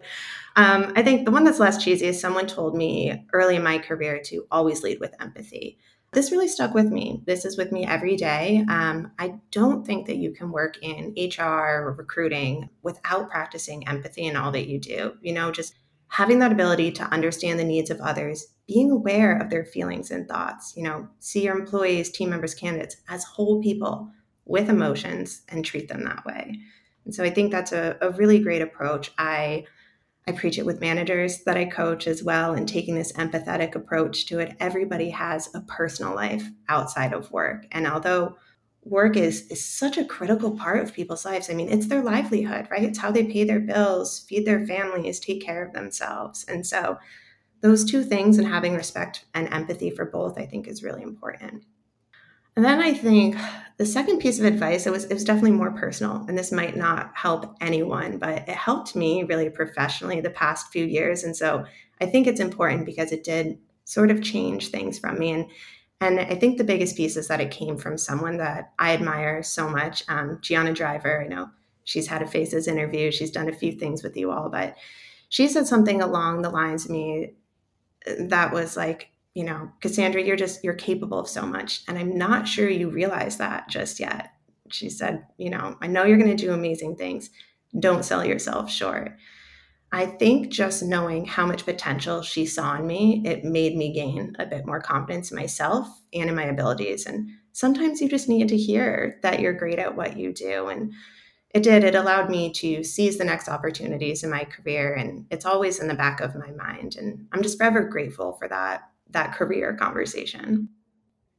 Um, 0.57 0.91
I 0.97 1.01
think 1.01 1.23
the 1.23 1.31
one 1.31 1.45
that's 1.45 1.59
less 1.61 1.81
cheesy 1.81 2.07
is 2.07 2.19
someone 2.19 2.45
told 2.45 2.75
me 2.75 3.25
early 3.31 3.55
in 3.55 3.63
my 3.63 3.77
career 3.77 4.19
to 4.25 4.45
always 4.51 4.83
lead 4.83 4.99
with 4.99 5.15
empathy 5.21 5.77
this 6.13 6.31
really 6.31 6.47
stuck 6.47 6.73
with 6.73 6.91
me. 6.91 7.21
This 7.25 7.45
is 7.45 7.57
with 7.57 7.71
me 7.71 7.85
every 7.85 8.15
day. 8.15 8.65
Um, 8.69 9.11
I 9.19 9.35
don't 9.51 9.85
think 9.85 10.07
that 10.07 10.17
you 10.17 10.31
can 10.31 10.51
work 10.51 10.77
in 10.81 11.13
HR 11.17 11.41
or 11.83 11.95
recruiting 11.97 12.69
without 12.81 13.29
practicing 13.29 13.87
empathy 13.87 14.25
in 14.25 14.35
all 14.35 14.51
that 14.51 14.67
you 14.67 14.79
do. 14.79 15.13
You 15.21 15.33
know, 15.33 15.51
just 15.51 15.75
having 16.07 16.39
that 16.39 16.51
ability 16.51 16.91
to 16.91 17.03
understand 17.05 17.59
the 17.59 17.63
needs 17.63 17.89
of 17.89 17.99
others, 17.99 18.45
being 18.67 18.91
aware 18.91 19.37
of 19.37 19.49
their 19.49 19.65
feelings 19.65 20.11
and 20.11 20.27
thoughts, 20.27 20.73
you 20.77 20.83
know, 20.83 21.07
see 21.19 21.43
your 21.43 21.57
employees, 21.57 22.11
team 22.11 22.29
members, 22.29 22.53
candidates 22.53 22.97
as 23.09 23.23
whole 23.23 23.61
people 23.61 24.11
with 24.45 24.69
emotions 24.69 25.41
and 25.49 25.65
treat 25.65 25.87
them 25.87 26.03
that 26.03 26.23
way. 26.25 26.59
And 27.05 27.13
so 27.13 27.23
I 27.23 27.29
think 27.29 27.51
that's 27.51 27.71
a, 27.71 27.97
a 28.01 28.11
really 28.11 28.39
great 28.39 28.61
approach. 28.61 29.11
I 29.17 29.65
I 30.25 30.31
preach 30.31 30.57
it 30.57 30.65
with 30.65 30.79
managers 30.79 31.43
that 31.43 31.57
I 31.57 31.65
coach 31.65 32.07
as 32.07 32.23
well, 32.23 32.53
and 32.53 32.67
taking 32.67 32.95
this 32.95 33.11
empathetic 33.13 33.75
approach 33.75 34.25
to 34.27 34.39
it. 34.39 34.55
Everybody 34.59 35.09
has 35.09 35.53
a 35.53 35.61
personal 35.61 36.15
life 36.15 36.49
outside 36.69 37.13
of 37.13 37.31
work. 37.31 37.65
And 37.71 37.85
although 37.85 38.37
work 38.85 39.17
is, 39.17 39.47
is 39.47 39.63
such 39.63 39.97
a 39.97 40.05
critical 40.05 40.57
part 40.57 40.81
of 40.81 40.93
people's 40.93 41.25
lives, 41.25 41.49
I 41.49 41.53
mean, 41.53 41.69
it's 41.69 41.87
their 41.87 42.03
livelihood, 42.03 42.67
right? 42.71 42.83
It's 42.83 42.99
how 42.99 43.11
they 43.11 43.25
pay 43.25 43.43
their 43.43 43.59
bills, 43.59 44.19
feed 44.19 44.45
their 44.45 44.65
families, 44.65 45.19
take 45.19 45.41
care 45.41 45.65
of 45.65 45.73
themselves. 45.73 46.45
And 46.47 46.65
so, 46.65 46.97
those 47.61 47.85
two 47.85 48.03
things 48.03 48.37
and 48.37 48.47
having 48.47 48.75
respect 48.75 49.23
and 49.33 49.51
empathy 49.53 49.89
for 49.89 50.03
both, 50.03 50.37
I 50.37 50.45
think, 50.45 50.67
is 50.67 50.83
really 50.83 51.01
important. 51.01 51.63
And 52.55 52.63
then 52.63 52.79
I 52.81 52.93
think 52.93 53.35
the 53.77 53.85
second 53.85 54.19
piece 54.19 54.39
of 54.39 54.45
advice, 54.45 54.85
it 54.85 54.91
was 54.91 55.05
it 55.05 55.13
was 55.13 55.23
definitely 55.23 55.51
more 55.51 55.71
personal, 55.71 56.25
and 56.27 56.37
this 56.37 56.51
might 56.51 56.75
not 56.75 57.11
help 57.15 57.55
anyone, 57.61 58.17
but 58.19 58.47
it 58.47 58.49
helped 58.49 58.95
me 58.95 59.23
really 59.23 59.49
professionally 59.49 60.21
the 60.21 60.29
past 60.29 60.71
few 60.71 60.85
years. 60.85 61.23
And 61.23 61.35
so 61.35 61.65
I 61.99 62.05
think 62.05 62.27
it's 62.27 62.39
important 62.39 62.85
because 62.85 63.11
it 63.11 63.23
did 63.23 63.57
sort 63.85 64.11
of 64.11 64.21
change 64.21 64.69
things 64.69 64.99
from 64.99 65.17
me. 65.17 65.31
And 65.31 65.47
and 66.01 66.19
I 66.19 66.35
think 66.35 66.57
the 66.57 66.63
biggest 66.63 66.97
piece 66.97 67.17
is 67.17 67.27
that 67.29 67.41
it 67.41 67.49
came 67.51 67.77
from 67.77 67.97
someone 67.97 68.37
that 68.37 68.73
I 68.77 68.93
admire 68.93 69.41
so 69.41 69.69
much, 69.69 70.03
um, 70.09 70.39
Gianna 70.41 70.73
Driver. 70.73 71.23
I 71.23 71.27
know 71.27 71.49
she's 71.85 72.07
had 72.07 72.21
a 72.21 72.27
Faces 72.27 72.67
interview, 72.67 73.11
she's 73.11 73.31
done 73.31 73.49
a 73.49 73.53
few 73.53 73.71
things 73.71 74.03
with 74.03 74.15
you 74.17 74.31
all, 74.31 74.49
but 74.49 74.75
she 75.29 75.47
said 75.47 75.65
something 75.65 76.01
along 76.01 76.41
the 76.41 76.49
lines 76.49 76.85
of 76.85 76.91
me 76.91 77.33
that 78.19 78.53
was 78.53 78.77
like, 78.77 79.09
you 79.33 79.43
know, 79.43 79.71
Cassandra, 79.81 80.21
you're 80.21 80.35
just, 80.35 80.63
you're 80.63 80.73
capable 80.73 81.19
of 81.19 81.27
so 81.27 81.45
much. 81.45 81.81
And 81.87 81.97
I'm 81.97 82.17
not 82.17 82.47
sure 82.47 82.69
you 82.69 82.89
realize 82.89 83.37
that 83.37 83.67
just 83.69 83.99
yet. 83.99 84.29
She 84.69 84.89
said, 84.89 85.25
you 85.37 85.49
know, 85.49 85.75
I 85.81 85.87
know 85.87 86.03
you're 86.03 86.17
going 86.17 86.35
to 86.35 86.45
do 86.45 86.53
amazing 86.53 86.95
things. 86.95 87.29
Don't 87.79 88.05
sell 88.05 88.23
yourself 88.23 88.69
short. 88.69 89.17
I 89.91 90.07
think 90.07 90.49
just 90.49 90.81
knowing 90.81 91.25
how 91.25 91.45
much 91.45 91.65
potential 91.65 92.23
she 92.23 92.45
saw 92.45 92.75
in 92.75 92.87
me, 92.87 93.21
it 93.25 93.43
made 93.43 93.75
me 93.75 93.93
gain 93.93 94.35
a 94.39 94.45
bit 94.45 94.65
more 94.65 94.81
confidence 94.81 95.29
in 95.29 95.37
myself 95.37 95.87
and 96.13 96.29
in 96.29 96.35
my 96.35 96.45
abilities. 96.45 97.05
And 97.05 97.29
sometimes 97.51 98.01
you 98.01 98.09
just 98.09 98.27
need 98.27 98.47
to 98.49 98.57
hear 98.57 99.19
that 99.21 99.39
you're 99.39 99.53
great 99.53 99.77
at 99.77 99.95
what 99.95 100.17
you 100.17 100.33
do. 100.33 100.67
And 100.67 100.93
it 101.51 101.61
did. 101.61 101.83
It 101.83 101.93
allowed 101.93 102.31
me 102.31 102.51
to 102.53 102.83
seize 102.83 103.19
the 103.19 103.23
next 103.23 103.47
opportunities 103.47 104.23
in 104.23 104.31
my 104.31 104.45
career. 104.45 104.95
And 104.95 105.27
it's 105.29 105.45
always 105.45 105.79
in 105.79 105.87
the 105.87 105.93
back 105.93 106.19
of 106.19 106.35
my 106.35 106.49
mind. 106.51 106.95
And 106.95 107.27
I'm 107.31 107.43
just 107.43 107.59
forever 107.59 107.83
grateful 107.83 108.33
for 108.33 108.47
that 108.47 108.89
that 109.13 109.33
career 109.33 109.75
conversation. 109.75 110.69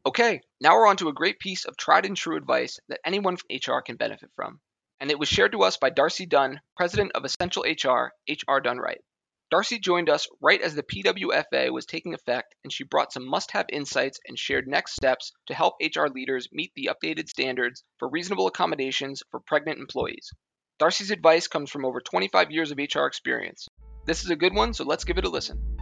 Okay, 0.06 0.40
now 0.60 0.74
we're 0.74 0.86
on 0.86 0.96
to 0.98 1.08
a 1.08 1.14
great 1.14 1.38
piece 1.38 1.64
of 1.64 1.76
tried 1.76 2.04
and 2.04 2.16
true 2.16 2.36
advice 2.36 2.78
that 2.88 3.00
anyone 3.04 3.36
from 3.36 3.48
HR 3.50 3.80
can 3.80 3.96
benefit 3.96 4.30
from. 4.34 4.60
And 5.00 5.10
it 5.10 5.18
was 5.18 5.28
shared 5.28 5.52
to 5.52 5.62
us 5.62 5.76
by 5.76 5.90
Darcy 5.90 6.26
Dunn, 6.26 6.60
president 6.76 7.12
of 7.14 7.24
Essential 7.24 7.64
HR, 7.64 8.12
HR 8.28 8.60
Done 8.60 8.78
Right. 8.78 9.00
Darcy 9.50 9.78
joined 9.78 10.10
us 10.10 10.28
right 10.40 10.60
as 10.60 10.74
the 10.74 10.82
PWFA 10.82 11.70
was 11.72 11.86
taking 11.86 12.12
effect, 12.12 12.54
and 12.64 12.72
she 12.72 12.84
brought 12.84 13.12
some 13.12 13.26
must 13.26 13.52
have 13.52 13.66
insights 13.68 14.18
and 14.26 14.38
shared 14.38 14.66
next 14.66 14.94
steps 14.94 15.32
to 15.46 15.54
help 15.54 15.76
HR 15.80 16.06
leaders 16.06 16.48
meet 16.52 16.72
the 16.74 16.90
updated 16.92 17.28
standards 17.28 17.84
for 17.98 18.08
reasonable 18.08 18.46
accommodations 18.46 19.22
for 19.30 19.40
pregnant 19.40 19.78
employees. 19.78 20.30
Darcy's 20.78 21.10
advice 21.10 21.46
comes 21.46 21.70
from 21.70 21.84
over 21.84 22.00
25 22.00 22.50
years 22.50 22.72
of 22.72 22.78
HR 22.78 23.06
experience. 23.06 23.68
This 24.06 24.24
is 24.24 24.30
a 24.30 24.36
good 24.36 24.54
one, 24.54 24.74
so 24.74 24.84
let's 24.84 25.04
give 25.04 25.18
it 25.18 25.24
a 25.24 25.30
listen. 25.30 25.73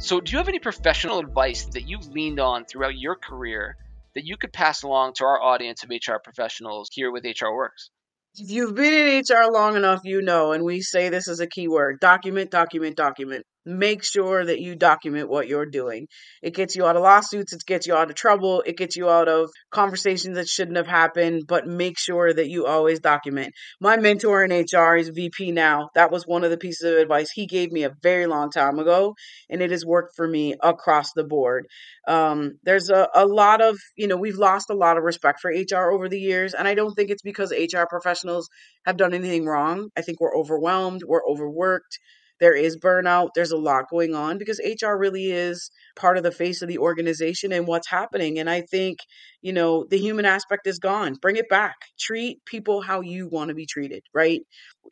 So, 0.00 0.18
do 0.18 0.32
you 0.32 0.38
have 0.38 0.48
any 0.48 0.58
professional 0.58 1.18
advice 1.18 1.66
that 1.74 1.86
you've 1.86 2.08
leaned 2.08 2.40
on 2.40 2.64
throughout 2.64 2.96
your 2.96 3.16
career 3.16 3.76
that 4.14 4.24
you 4.24 4.38
could 4.38 4.50
pass 4.50 4.82
along 4.82 5.12
to 5.16 5.24
our 5.24 5.38
audience 5.38 5.84
of 5.84 5.90
HR 5.90 6.16
professionals 6.24 6.88
here 6.90 7.12
with 7.12 7.26
HR 7.26 7.52
Works? 7.52 7.90
If 8.34 8.50
you've 8.50 8.74
been 8.74 8.94
in 8.94 9.18
HR 9.18 9.52
long 9.52 9.76
enough, 9.76 10.00
you 10.04 10.22
know, 10.22 10.52
and 10.52 10.64
we 10.64 10.80
say 10.80 11.10
this 11.10 11.28
is 11.28 11.40
a 11.40 11.46
key 11.46 11.68
word 11.68 12.00
document, 12.00 12.50
document, 12.50 12.96
document 12.96 13.44
make 13.70 14.04
sure 14.04 14.44
that 14.44 14.60
you 14.60 14.74
document 14.74 15.28
what 15.28 15.48
you're 15.48 15.66
doing. 15.66 16.08
It 16.42 16.54
gets 16.54 16.76
you 16.76 16.86
out 16.86 16.96
of 16.96 17.02
lawsuits, 17.02 17.52
it 17.52 17.64
gets 17.66 17.86
you 17.86 17.94
out 17.94 18.10
of 18.10 18.16
trouble, 18.16 18.62
it 18.66 18.76
gets 18.76 18.96
you 18.96 19.08
out 19.08 19.28
of 19.28 19.50
conversations 19.70 20.36
that 20.36 20.48
shouldn't 20.48 20.76
have 20.76 20.86
happened, 20.86 21.44
but 21.46 21.66
make 21.66 21.98
sure 21.98 22.32
that 22.32 22.48
you 22.48 22.66
always 22.66 23.00
document. 23.00 23.52
My 23.80 23.96
mentor 23.96 24.44
in 24.44 24.50
HR 24.52 24.96
is 24.96 25.08
VP 25.08 25.52
now. 25.52 25.90
That 25.94 26.10
was 26.10 26.26
one 26.26 26.44
of 26.44 26.50
the 26.50 26.58
pieces 26.58 26.90
of 26.90 26.98
advice 26.98 27.30
he 27.30 27.46
gave 27.46 27.72
me 27.72 27.84
a 27.84 27.94
very 28.02 28.26
long 28.26 28.50
time 28.50 28.78
ago, 28.78 29.14
and 29.48 29.62
it 29.62 29.70
has 29.70 29.84
worked 29.86 30.16
for 30.16 30.26
me 30.26 30.54
across 30.62 31.12
the 31.12 31.24
board. 31.24 31.66
Um, 32.08 32.58
there's 32.64 32.90
a, 32.90 33.08
a 33.14 33.26
lot 33.26 33.60
of, 33.60 33.78
you 33.96 34.08
know, 34.08 34.16
we've 34.16 34.36
lost 34.36 34.70
a 34.70 34.74
lot 34.74 34.96
of 34.96 35.04
respect 35.04 35.40
for 35.40 35.50
HR 35.50 35.92
over 35.92 36.08
the 36.08 36.18
years, 36.18 36.54
and 36.54 36.66
I 36.66 36.74
don't 36.74 36.94
think 36.94 37.10
it's 37.10 37.22
because 37.22 37.52
HR 37.52 37.84
professionals 37.88 38.48
have 38.86 38.96
done 38.96 39.14
anything 39.14 39.46
wrong. 39.46 39.90
I 39.96 40.02
think 40.02 40.20
we're 40.20 40.36
overwhelmed, 40.36 41.02
we're 41.06 41.26
overworked 41.26 41.98
there 42.40 42.54
is 42.54 42.76
burnout 42.78 43.28
there's 43.34 43.52
a 43.52 43.56
lot 43.56 43.84
going 43.90 44.14
on 44.14 44.38
because 44.38 44.60
hr 44.82 44.94
really 44.94 45.30
is 45.30 45.70
part 45.96 46.16
of 46.16 46.22
the 46.22 46.32
face 46.32 46.62
of 46.62 46.68
the 46.68 46.78
organization 46.78 47.52
and 47.52 47.66
what's 47.66 47.88
happening 47.88 48.38
and 48.38 48.48
i 48.50 48.60
think 48.60 48.98
you 49.42 49.52
know 49.52 49.84
the 49.90 49.98
human 49.98 50.24
aspect 50.24 50.66
is 50.66 50.78
gone. 50.78 51.14
Bring 51.20 51.36
it 51.36 51.48
back. 51.48 51.76
Treat 51.98 52.44
people 52.44 52.82
how 52.82 53.00
you 53.00 53.28
want 53.28 53.48
to 53.48 53.54
be 53.54 53.66
treated 53.66 54.02
right? 54.14 54.40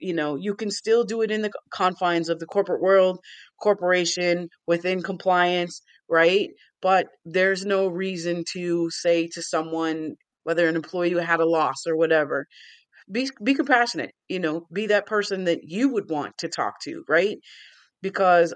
You 0.01 0.15
know 0.15 0.37
you 0.37 0.55
can 0.55 0.71
still 0.71 1.05
do 1.05 1.23
it 1.23 1.31
in 1.31 1.43
the 1.43 1.51
confines 1.71 2.29
of 2.29 2.39
the 2.39 2.47
corporate 2.47 2.81
world 2.83 3.19
corporation 3.61 4.49
within 4.67 5.03
compliance 5.03 5.81
right? 6.09 6.51
But 6.81 7.09
there's 7.25 7.67
no 7.67 7.89
reason 7.89 8.45
to 8.53 8.89
say 8.91 9.27
to 9.29 9.43
someone 9.43 10.15
whether 10.45 10.67
an 10.69 10.77
employee 10.77 11.11
had 11.23 11.41
a 11.41 11.47
loss 11.47 11.87
or 11.87 11.97
whatever 11.97 12.47
be 13.11 13.31
be 13.43 13.55
compassionate 13.55 14.13
you 14.29 14.39
know 14.41 14.67
be 14.73 14.87
that 14.89 15.07
person 15.07 15.45
that 15.45 15.61
you 15.63 15.91
would 15.93 16.11
want 16.11 16.37
to 16.39 16.49
talk 16.49 16.75
to 16.83 17.05
right? 17.09 17.39
Because 18.03 18.55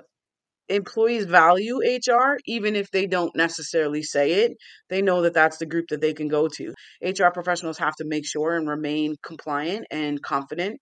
employees 0.68 1.26
value 1.26 1.80
HR 1.84 2.38
even 2.46 2.76
if 2.76 2.90
they 2.90 3.06
don't 3.06 3.34
necessarily 3.36 4.02
say 4.02 4.44
it 4.44 4.52
they 4.88 5.02
know 5.02 5.22
that 5.22 5.34
that's 5.34 5.58
the 5.58 5.66
group 5.66 5.86
that 5.90 6.00
they 6.00 6.14
can 6.14 6.28
go 6.28 6.48
to. 6.48 6.72
HR 7.02 7.30
professionals 7.34 7.78
have 7.78 7.94
to 7.96 8.04
make 8.06 8.26
sure 8.26 8.56
and 8.56 8.68
remain 8.68 9.16
compliant 9.24 9.86
and 9.90 10.22
confident 10.22 10.80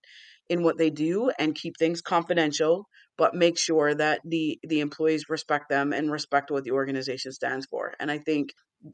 in 0.48 0.62
what 0.62 0.78
they 0.78 0.90
do 0.90 1.30
and 1.38 1.54
keep 1.54 1.74
things 1.78 2.02
confidential 2.02 2.86
but 3.18 3.34
make 3.34 3.58
sure 3.58 3.94
that 3.94 4.20
the 4.24 4.58
the 4.62 4.80
employees 4.80 5.26
respect 5.28 5.68
them 5.68 5.92
and 5.92 6.10
respect 6.10 6.50
what 6.50 6.64
the 6.64 6.70
organization 6.72 7.32
stands 7.32 7.66
for. 7.66 7.94
And 8.00 8.10
i 8.10 8.18
think 8.18 8.50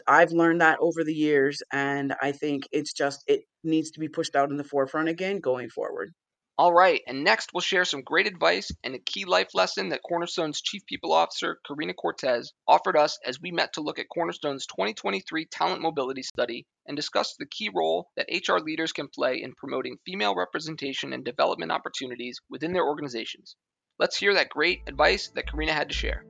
I've 0.06 0.32
learned 0.32 0.60
that 0.60 0.78
over 0.80 1.04
the 1.04 1.14
years, 1.14 1.62
and 1.72 2.14
I 2.20 2.32
think 2.32 2.68
it's 2.72 2.92
just 2.92 3.22
it 3.26 3.42
needs 3.62 3.92
to 3.92 4.00
be 4.00 4.08
pushed 4.08 4.34
out 4.34 4.50
in 4.50 4.56
the 4.56 4.64
forefront 4.64 5.08
again 5.08 5.40
going 5.40 5.70
forward. 5.70 6.12
All 6.58 6.72
right, 6.72 7.02
and 7.06 7.22
next 7.22 7.50
we'll 7.52 7.60
share 7.60 7.84
some 7.84 8.00
great 8.00 8.26
advice 8.26 8.70
and 8.82 8.94
a 8.94 8.98
key 8.98 9.26
life 9.26 9.54
lesson 9.54 9.90
that 9.90 10.00
Cornerstone's 10.02 10.62
Chief 10.62 10.86
People 10.86 11.12
Officer, 11.12 11.60
Carina 11.66 11.92
Cortez, 11.92 12.54
offered 12.66 12.96
us 12.96 13.18
as 13.26 13.38
we 13.38 13.50
met 13.50 13.74
to 13.74 13.82
look 13.82 13.98
at 13.98 14.08
Cornerstone's 14.08 14.64
2023 14.66 15.44
Talent 15.52 15.82
Mobility 15.82 16.22
Study 16.22 16.64
and 16.86 16.96
discuss 16.96 17.36
the 17.36 17.44
key 17.44 17.68
role 17.74 18.08
that 18.16 18.30
HR 18.32 18.56
leaders 18.58 18.92
can 18.92 19.08
play 19.08 19.42
in 19.42 19.54
promoting 19.54 19.98
female 20.06 20.34
representation 20.34 21.12
and 21.12 21.26
development 21.26 21.72
opportunities 21.72 22.40
within 22.48 22.72
their 22.72 22.86
organizations. 22.86 23.54
Let's 23.98 24.16
hear 24.16 24.32
that 24.34 24.48
great 24.48 24.80
advice 24.86 25.28
that 25.34 25.50
Carina 25.50 25.74
had 25.74 25.90
to 25.90 25.94
share. 25.94 26.24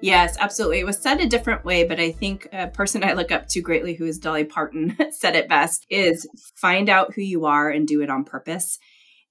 Yes, 0.00 0.36
absolutely. 0.38 0.80
It 0.80 0.86
was 0.86 0.98
said 0.98 1.20
a 1.20 1.26
different 1.26 1.64
way, 1.64 1.84
but 1.84 1.98
I 1.98 2.12
think 2.12 2.48
a 2.52 2.68
person 2.68 3.02
I 3.02 3.14
look 3.14 3.32
up 3.32 3.48
to 3.48 3.60
greatly, 3.60 3.94
who 3.94 4.04
is 4.04 4.18
Dolly 4.18 4.44
Parton, 4.44 4.96
said 5.10 5.36
it 5.36 5.48
best 5.48 5.86
is 5.90 6.28
find 6.54 6.88
out 6.88 7.14
who 7.14 7.22
you 7.22 7.46
are 7.46 7.70
and 7.70 7.88
do 7.88 8.02
it 8.02 8.10
on 8.10 8.24
purpose. 8.24 8.78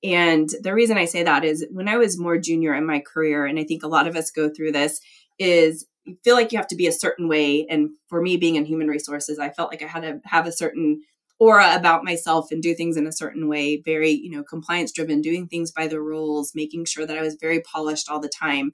And 0.03 0.49
the 0.61 0.73
reason 0.73 0.97
I 0.97 1.05
say 1.05 1.23
that 1.23 1.43
is 1.43 1.65
when 1.71 1.87
I 1.87 1.97
was 1.97 2.19
more 2.19 2.37
junior 2.37 2.73
in 2.73 2.85
my 2.85 2.99
career, 2.99 3.45
and 3.45 3.59
I 3.59 3.63
think 3.63 3.83
a 3.83 3.87
lot 3.87 4.07
of 4.07 4.15
us 4.15 4.31
go 4.31 4.49
through 4.49 4.71
this, 4.71 4.99
is 5.39 5.85
you 6.05 6.17
feel 6.23 6.35
like 6.35 6.51
you 6.51 6.57
have 6.57 6.67
to 6.67 6.75
be 6.75 6.87
a 6.87 6.91
certain 6.91 7.27
way. 7.27 7.65
And 7.69 7.89
for 8.07 8.21
me, 8.21 8.37
being 8.37 8.55
in 8.55 8.65
human 8.65 8.87
resources, 8.87 9.39
I 9.39 9.49
felt 9.49 9.71
like 9.71 9.83
I 9.83 9.87
had 9.87 10.01
to 10.01 10.19
have 10.25 10.45
a 10.45 10.51
certain 10.51 11.01
aura 11.39 11.75
about 11.75 12.03
myself 12.03 12.51
and 12.51 12.61
do 12.61 12.73
things 12.73 12.97
in 12.97 13.07
a 13.07 13.11
certain 13.11 13.47
way, 13.49 13.81
very, 13.83 14.11
you 14.11 14.29
know, 14.29 14.43
compliance 14.43 14.91
driven, 14.91 15.21
doing 15.21 15.47
things 15.47 15.71
by 15.71 15.87
the 15.87 15.99
rules, 15.99 16.53
making 16.55 16.85
sure 16.85 17.05
that 17.05 17.17
I 17.17 17.21
was 17.21 17.35
very 17.35 17.61
polished 17.61 18.09
all 18.09 18.19
the 18.19 18.29
time. 18.29 18.73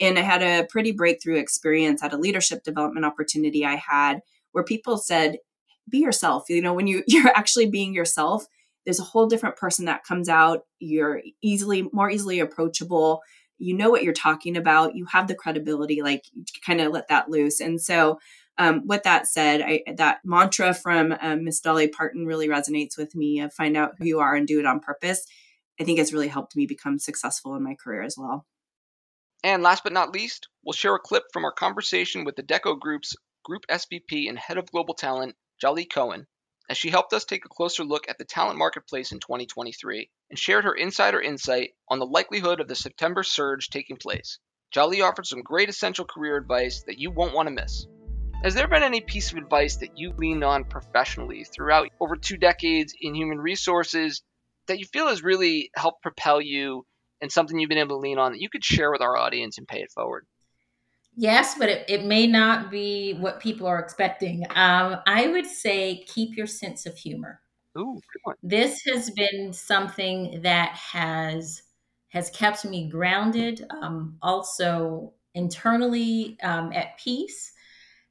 And 0.00 0.18
I 0.18 0.22
had 0.22 0.42
a 0.42 0.66
pretty 0.66 0.92
breakthrough 0.92 1.36
experience 1.36 2.02
at 2.02 2.12
a 2.12 2.18
leadership 2.18 2.62
development 2.62 3.04
opportunity 3.04 3.64
I 3.64 3.76
had 3.76 4.20
where 4.52 4.64
people 4.64 4.96
said, 4.96 5.38
be 5.88 5.98
yourself. 5.98 6.48
You 6.48 6.62
know, 6.62 6.74
when 6.74 6.86
you, 6.86 7.02
you're 7.08 7.36
actually 7.36 7.66
being 7.66 7.94
yourself, 7.94 8.46
there's 8.84 9.00
a 9.00 9.04
whole 9.04 9.26
different 9.26 9.56
person 9.56 9.84
that 9.86 10.04
comes 10.04 10.28
out. 10.28 10.64
You're 10.78 11.22
easily, 11.42 11.88
more 11.92 12.10
easily 12.10 12.40
approachable. 12.40 13.22
You 13.58 13.74
know 13.74 13.90
what 13.90 14.02
you're 14.02 14.14
talking 14.14 14.56
about. 14.56 14.94
You 14.94 15.04
have 15.06 15.26
the 15.26 15.34
credibility, 15.34 16.00
like 16.00 16.24
kind 16.64 16.80
of 16.80 16.92
let 16.92 17.08
that 17.08 17.28
loose. 17.28 17.60
And 17.60 17.80
so, 17.80 18.18
um, 18.56 18.86
with 18.86 19.04
that 19.04 19.28
said, 19.28 19.62
I, 19.62 19.82
that 19.96 20.20
mantra 20.24 20.74
from 20.74 21.14
um, 21.20 21.44
Miss 21.44 21.60
Dolly 21.60 21.88
Parton 21.88 22.26
really 22.26 22.48
resonates 22.48 22.96
with 22.98 23.14
me 23.14 23.40
of 23.40 23.52
find 23.52 23.76
out 23.76 23.92
who 23.98 24.04
you 24.04 24.18
are 24.18 24.34
and 24.34 24.48
do 24.48 24.58
it 24.58 24.66
on 24.66 24.80
purpose. 24.80 25.26
I 25.80 25.84
think 25.84 25.98
it's 25.98 26.12
really 26.12 26.28
helped 26.28 26.56
me 26.56 26.66
become 26.66 26.98
successful 26.98 27.54
in 27.54 27.62
my 27.62 27.74
career 27.74 28.02
as 28.02 28.16
well. 28.18 28.46
And 29.44 29.62
last 29.62 29.84
but 29.84 29.92
not 29.92 30.10
least, 30.12 30.48
we'll 30.64 30.72
share 30.72 30.96
a 30.96 30.98
clip 30.98 31.24
from 31.32 31.44
our 31.44 31.52
conversation 31.52 32.24
with 32.24 32.34
the 32.34 32.42
Adecco 32.42 32.78
Group's 32.78 33.14
Group 33.44 33.62
SVP 33.70 34.28
and 34.28 34.36
Head 34.38 34.58
of 34.58 34.70
Global 34.70 34.94
Talent, 34.94 35.36
Jali 35.60 35.84
Cohen, 35.84 36.26
as 36.68 36.76
she 36.76 36.90
helped 36.90 37.12
us 37.12 37.24
take 37.24 37.44
a 37.44 37.48
closer 37.48 37.84
look 37.84 38.08
at 38.08 38.18
the 38.18 38.24
talent 38.24 38.58
marketplace 38.58 39.12
in 39.12 39.20
2023 39.20 40.10
and 40.30 40.38
shared 40.38 40.64
her 40.64 40.74
insider 40.74 41.20
insight 41.20 41.74
on 41.88 42.00
the 42.00 42.06
likelihood 42.06 42.60
of 42.60 42.66
the 42.66 42.74
September 42.74 43.22
surge 43.22 43.70
taking 43.70 43.96
place. 43.96 44.38
Jali 44.72 45.00
offered 45.00 45.26
some 45.26 45.42
great 45.42 45.68
essential 45.68 46.04
career 46.04 46.36
advice 46.36 46.82
that 46.86 46.98
you 46.98 47.10
won't 47.10 47.32
want 47.32 47.46
to 47.46 47.54
miss. 47.54 47.86
Has 48.42 48.54
there 48.54 48.68
been 48.68 48.82
any 48.82 49.00
piece 49.00 49.32
of 49.32 49.38
advice 49.38 49.76
that 49.76 49.96
you 49.96 50.12
leaned 50.12 50.44
on 50.44 50.64
professionally 50.64 51.44
throughout 51.44 51.90
over 52.00 52.16
two 52.16 52.36
decades 52.36 52.92
in 53.00 53.14
human 53.14 53.38
resources 53.38 54.22
that 54.66 54.78
you 54.78 54.84
feel 54.86 55.08
has 55.08 55.22
really 55.22 55.70
helped 55.74 56.02
propel 56.02 56.40
you 56.40 56.84
and 57.20 57.30
something 57.30 57.58
you've 57.58 57.68
been 57.68 57.78
able 57.78 57.96
to 57.96 58.00
lean 58.00 58.18
on 58.18 58.32
that 58.32 58.40
you 58.40 58.48
could 58.50 58.64
share 58.64 58.90
with 58.90 59.00
our 59.00 59.16
audience 59.16 59.58
and 59.58 59.66
pay 59.66 59.80
it 59.80 59.92
forward? 59.92 60.26
Yes, 61.16 61.56
but 61.58 61.68
it, 61.68 61.84
it 61.88 62.04
may 62.04 62.26
not 62.28 62.70
be 62.70 63.14
what 63.14 63.40
people 63.40 63.66
are 63.66 63.80
expecting. 63.80 64.46
Um, 64.50 65.00
I 65.06 65.26
would 65.26 65.46
say 65.46 66.04
keep 66.06 66.36
your 66.36 66.46
sense 66.46 66.86
of 66.86 66.96
humor. 66.96 67.40
Ooh, 67.76 68.00
This 68.42 68.80
has 68.86 69.10
been 69.10 69.52
something 69.52 70.42
that 70.42 70.70
has 70.70 71.62
has 72.10 72.30
kept 72.30 72.64
me 72.64 72.88
grounded, 72.88 73.66
um, 73.82 74.16
also 74.22 75.12
internally 75.34 76.38
um, 76.42 76.72
at 76.72 76.98
peace. 76.98 77.52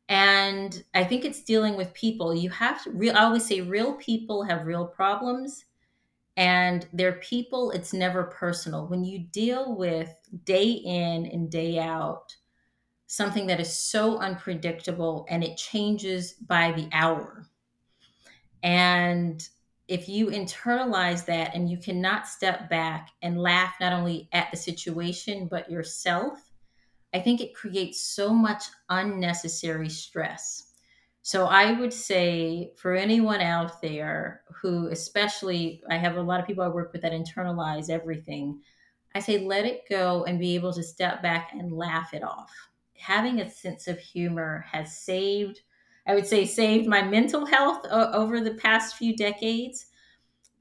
And 0.10 0.84
I 0.94 1.04
think 1.04 1.26
it's 1.26 1.44
dealing 1.44 1.76
with 1.76 1.94
people. 1.94 2.34
You 2.34 2.50
have 2.50 2.84
to. 2.84 2.92
Real, 2.92 3.16
I 3.16 3.24
always 3.24 3.46
say, 3.46 3.62
real 3.62 3.94
people 3.94 4.44
have 4.44 4.66
real 4.66 4.86
problems, 4.86 5.66
and 6.38 6.88
they're 6.94 7.14
people. 7.14 7.72
It's 7.72 7.94
never 7.94 8.26
personal. 8.26 8.88
When 8.88 9.04
you 9.04 9.20
deal 9.20 9.76
with 9.76 10.14
day 10.46 10.70
in 10.70 11.26
and 11.26 11.50
day 11.52 11.80
out 11.80 12.36
something 13.08 13.48
that 13.48 13.60
is 13.60 13.78
so 13.78 14.20
unpredictable 14.20 15.26
and 15.30 15.44
it 15.44 15.58
changes 15.58 16.34
by 16.34 16.72
the 16.74 16.88
hour. 16.92 17.48
And 18.62 19.48
if 19.88 20.10
you 20.10 20.28
internalize 20.28 21.26
that 21.26 21.56
and 21.56 21.70
you 21.70 21.78
cannot 21.78 22.28
step 22.28 22.70
back 22.70 23.12
and 23.22 23.42
laugh 23.42 23.76
not 23.80 23.94
only 23.94 24.28
at 24.34 24.52
the 24.52 24.58
situation, 24.58 25.48
but 25.50 25.72
yourself, 25.72 26.52
I 27.14 27.20
think 27.20 27.40
it 27.40 27.56
creates 27.56 28.02
so 28.02 28.34
much 28.34 28.66
unnecessary 28.90 29.90
stress. 29.90 30.67
So 31.28 31.46
I 31.46 31.74
would 31.74 31.94
say 31.94 32.72
for 32.78 32.94
anyone 32.96 33.42
out 33.42 33.82
there 33.82 34.44
who, 34.62 34.88
especially, 34.88 35.84
I 35.90 35.98
have 35.98 36.16
a 36.16 36.22
lot 36.22 36.40
of 36.40 36.48
people 36.48 36.64
I 36.64 36.70
work 36.70 36.94
with 36.94 37.02
that 37.02 37.12
internalize 37.12 37.90
everything. 37.90 38.62
I 39.14 39.20
say 39.20 39.40
let 39.40 39.66
it 39.66 39.90
go 39.90 40.24
and 40.24 40.40
be 40.40 40.56
able 40.56 40.72
to 40.74 40.84
step 40.84 41.22
back 41.22 41.52
and 41.54 41.72
laugh 41.74 42.14
it 42.14 42.24
off 42.24 42.52
having 43.00 43.40
a 43.40 43.50
sense 43.50 43.88
of 43.88 44.00
humor 44.00 44.66
has 44.72 44.98
saved, 45.00 45.62
I 46.08 46.16
would 46.16 46.26
say, 46.26 46.46
saved 46.46 46.88
my 46.88 47.04
mental 47.04 47.46
health 47.46 47.86
o- 47.92 48.12
over 48.12 48.42
the 48.42 48.56
past 48.56 48.96
few 48.96 49.16
decades, 49.16 49.86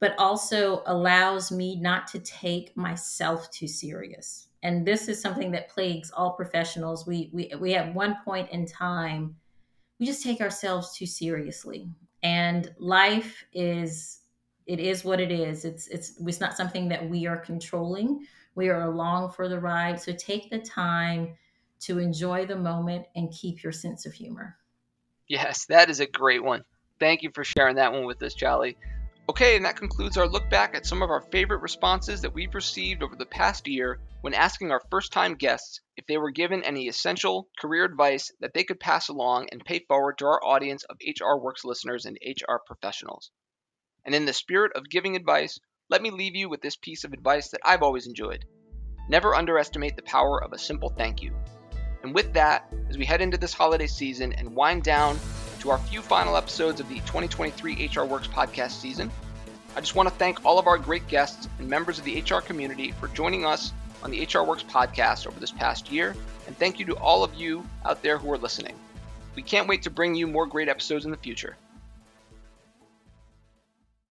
but 0.00 0.14
also 0.18 0.82
allows 0.87 1.50
me 1.52 1.76
not 1.80 2.06
to 2.08 2.18
take 2.20 2.76
myself 2.76 3.50
too 3.50 3.66
serious. 3.68 4.49
And 4.62 4.87
this 4.87 5.08
is 5.08 5.20
something 5.20 5.50
that 5.52 5.68
plagues 5.68 6.11
all 6.11 6.32
professionals. 6.35 7.06
We 7.06 7.30
we 7.32 7.52
we 7.58 7.75
at 7.75 7.94
one 7.94 8.16
point 8.25 8.50
in 8.50 8.66
time, 8.66 9.37
we 9.99 10.07
just 10.07 10.23
take 10.23 10.41
ourselves 10.41 10.97
too 10.97 11.07
seriously. 11.07 11.88
And 12.23 12.73
life 12.79 13.45
is 13.53 14.21
it 14.67 14.81
is 14.81 15.05
what 15.05 15.21
it 15.21 15.31
is. 15.31 15.65
It's 15.65 15.87
it's 15.88 16.21
it's 16.21 16.41
not 16.41 16.57
something 16.57 16.88
that 16.88 17.09
we 17.09 17.26
are 17.26 17.37
controlling. 17.37 18.26
We 18.55 18.69
are 18.69 18.83
along 18.83 19.33
for 19.33 19.49
the 19.49 19.61
ride. 19.61 20.00
So 20.00 20.12
take 20.12 20.50
the 20.50 20.59
time 20.59 21.35
to 21.81 21.99
enjoy 21.99 22.47
the 22.47 22.57
moment 22.57 23.07
and 23.15 23.31
keep 23.31 23.62
your 23.62 23.73
sense 23.73 24.07
of 24.07 24.15
humor. 24.15 24.57
Yes, 25.29 25.67
that 25.67 25.91
is 25.91 26.00
a 26.00 26.07
great 26.07 26.43
one. 26.43 26.65
Thank 26.99 27.23
you 27.23 27.31
for 27.35 27.45
sharing 27.45 27.76
that 27.76 27.93
one 27.93 28.07
with 28.07 28.23
us, 28.23 28.35
Jali. 28.35 28.76
Okay, 29.29 29.57
and 29.57 29.65
that 29.65 29.76
concludes 29.76 30.17
our 30.17 30.29
look 30.29 30.49
back 30.49 30.75
at 30.75 30.87
some 30.87 31.03
of 31.03 31.11
our 31.11 31.21
favorite 31.21 31.61
responses 31.61 32.23
that 32.23 32.33
we've 32.33 32.55
received 32.55 33.03
over 33.03 33.17
the 33.17 33.26
past 33.26 33.67
year 33.67 33.99
when 34.26 34.35
asking 34.35 34.73
our 34.73 34.83
first 34.90 35.12
time 35.12 35.37
guests 35.37 35.80
if 35.97 36.04
they 36.09 36.18
were 36.18 36.33
given 36.33 36.64
any 36.64 36.88
essential 36.88 37.49
career 37.61 37.85
advice 37.85 38.33
that 38.40 38.52
they 38.54 38.64
could 38.64 38.80
pass 38.80 39.09
along 39.09 39.47
and 39.52 39.64
pay 39.64 39.78
forward 39.87 40.18
to 40.18 40.26
our 40.26 40.45
audience 40.45 40.83
of 40.90 40.97
HR 41.00 41.40
Works 41.40 41.64
listeners 41.64 42.06
and 42.06 42.18
HR 42.26 42.56
professionals. 42.66 43.30
And 44.04 44.16
in 44.16 44.25
the 44.25 44.33
spirit 44.33 44.73
of 44.75 44.90
giving 44.90 45.14
advice, 45.14 45.61
let 45.88 46.02
me 46.02 46.11
leave 46.11 46.35
you 46.35 46.49
with 46.49 46.61
this 46.61 46.75
piece 46.75 47.04
of 47.04 47.12
advice 47.12 47.50
that 47.50 47.61
I've 47.64 47.85
always 47.85 48.09
enjoyed. 48.09 48.45
Never 49.09 49.33
underestimate 49.33 49.95
the 49.95 50.02
power 50.02 50.42
of 50.42 50.52
a 50.52 50.59
simple 50.59 50.88
thank 50.88 51.23
you. 51.23 51.33
And 52.02 52.12
with 52.12 52.33
that, 52.33 52.68
as 52.90 52.99
we 52.99 53.04
head 53.04 53.21
into 53.21 53.38
this 53.38 53.54
holiday 53.54 53.87
season 53.87 54.33
and 54.33 54.56
wind 54.56 54.83
down 54.83 55.21
to 55.61 55.71
our 55.71 55.78
few 55.78 56.02
final 56.02 56.37
episodes 56.37 56.80
of 56.80 56.88
the 56.88 56.97
2023 56.97 57.90
HR 57.95 58.02
Works 58.02 58.26
podcast 58.26 58.73
season, 58.73 59.09
I 59.76 59.80
just 59.80 59.95
want 59.95 60.09
to 60.09 60.14
thank 60.16 60.45
all 60.45 60.59
of 60.59 60.66
our 60.66 60.78
great 60.78 61.06
guests 61.06 61.49
and 61.61 61.68
members 61.68 62.00
of 62.00 62.04
the 62.04 62.21
HR 62.21 62.40
community 62.40 62.90
for 62.90 63.06
joining 63.06 63.45
us 63.47 63.73
on 64.03 64.11
the 64.11 64.23
HR 64.23 64.43
Works 64.43 64.62
podcast 64.62 65.26
over 65.26 65.38
this 65.41 65.50
past 65.50 65.91
year. 65.91 66.15
And 66.47 66.56
thank 66.59 66.78
you 66.78 66.87
to 66.87 66.95
all 66.97 67.25
of 67.25 67.35
you 67.35 67.65
out 67.85 68.02
there 68.02 68.19
who 68.19 68.32
are 68.32 68.39
listening. 68.39 68.75
We 69.35 69.43
can't 69.43 69.69
wait 69.69 69.82
to 69.82 69.91
bring 69.91 70.15
you 70.15 70.26
more 70.26 70.47
great 70.47 70.69
episodes 70.69 71.04
in 71.04 71.11
the 71.11 71.17
future. 71.17 71.56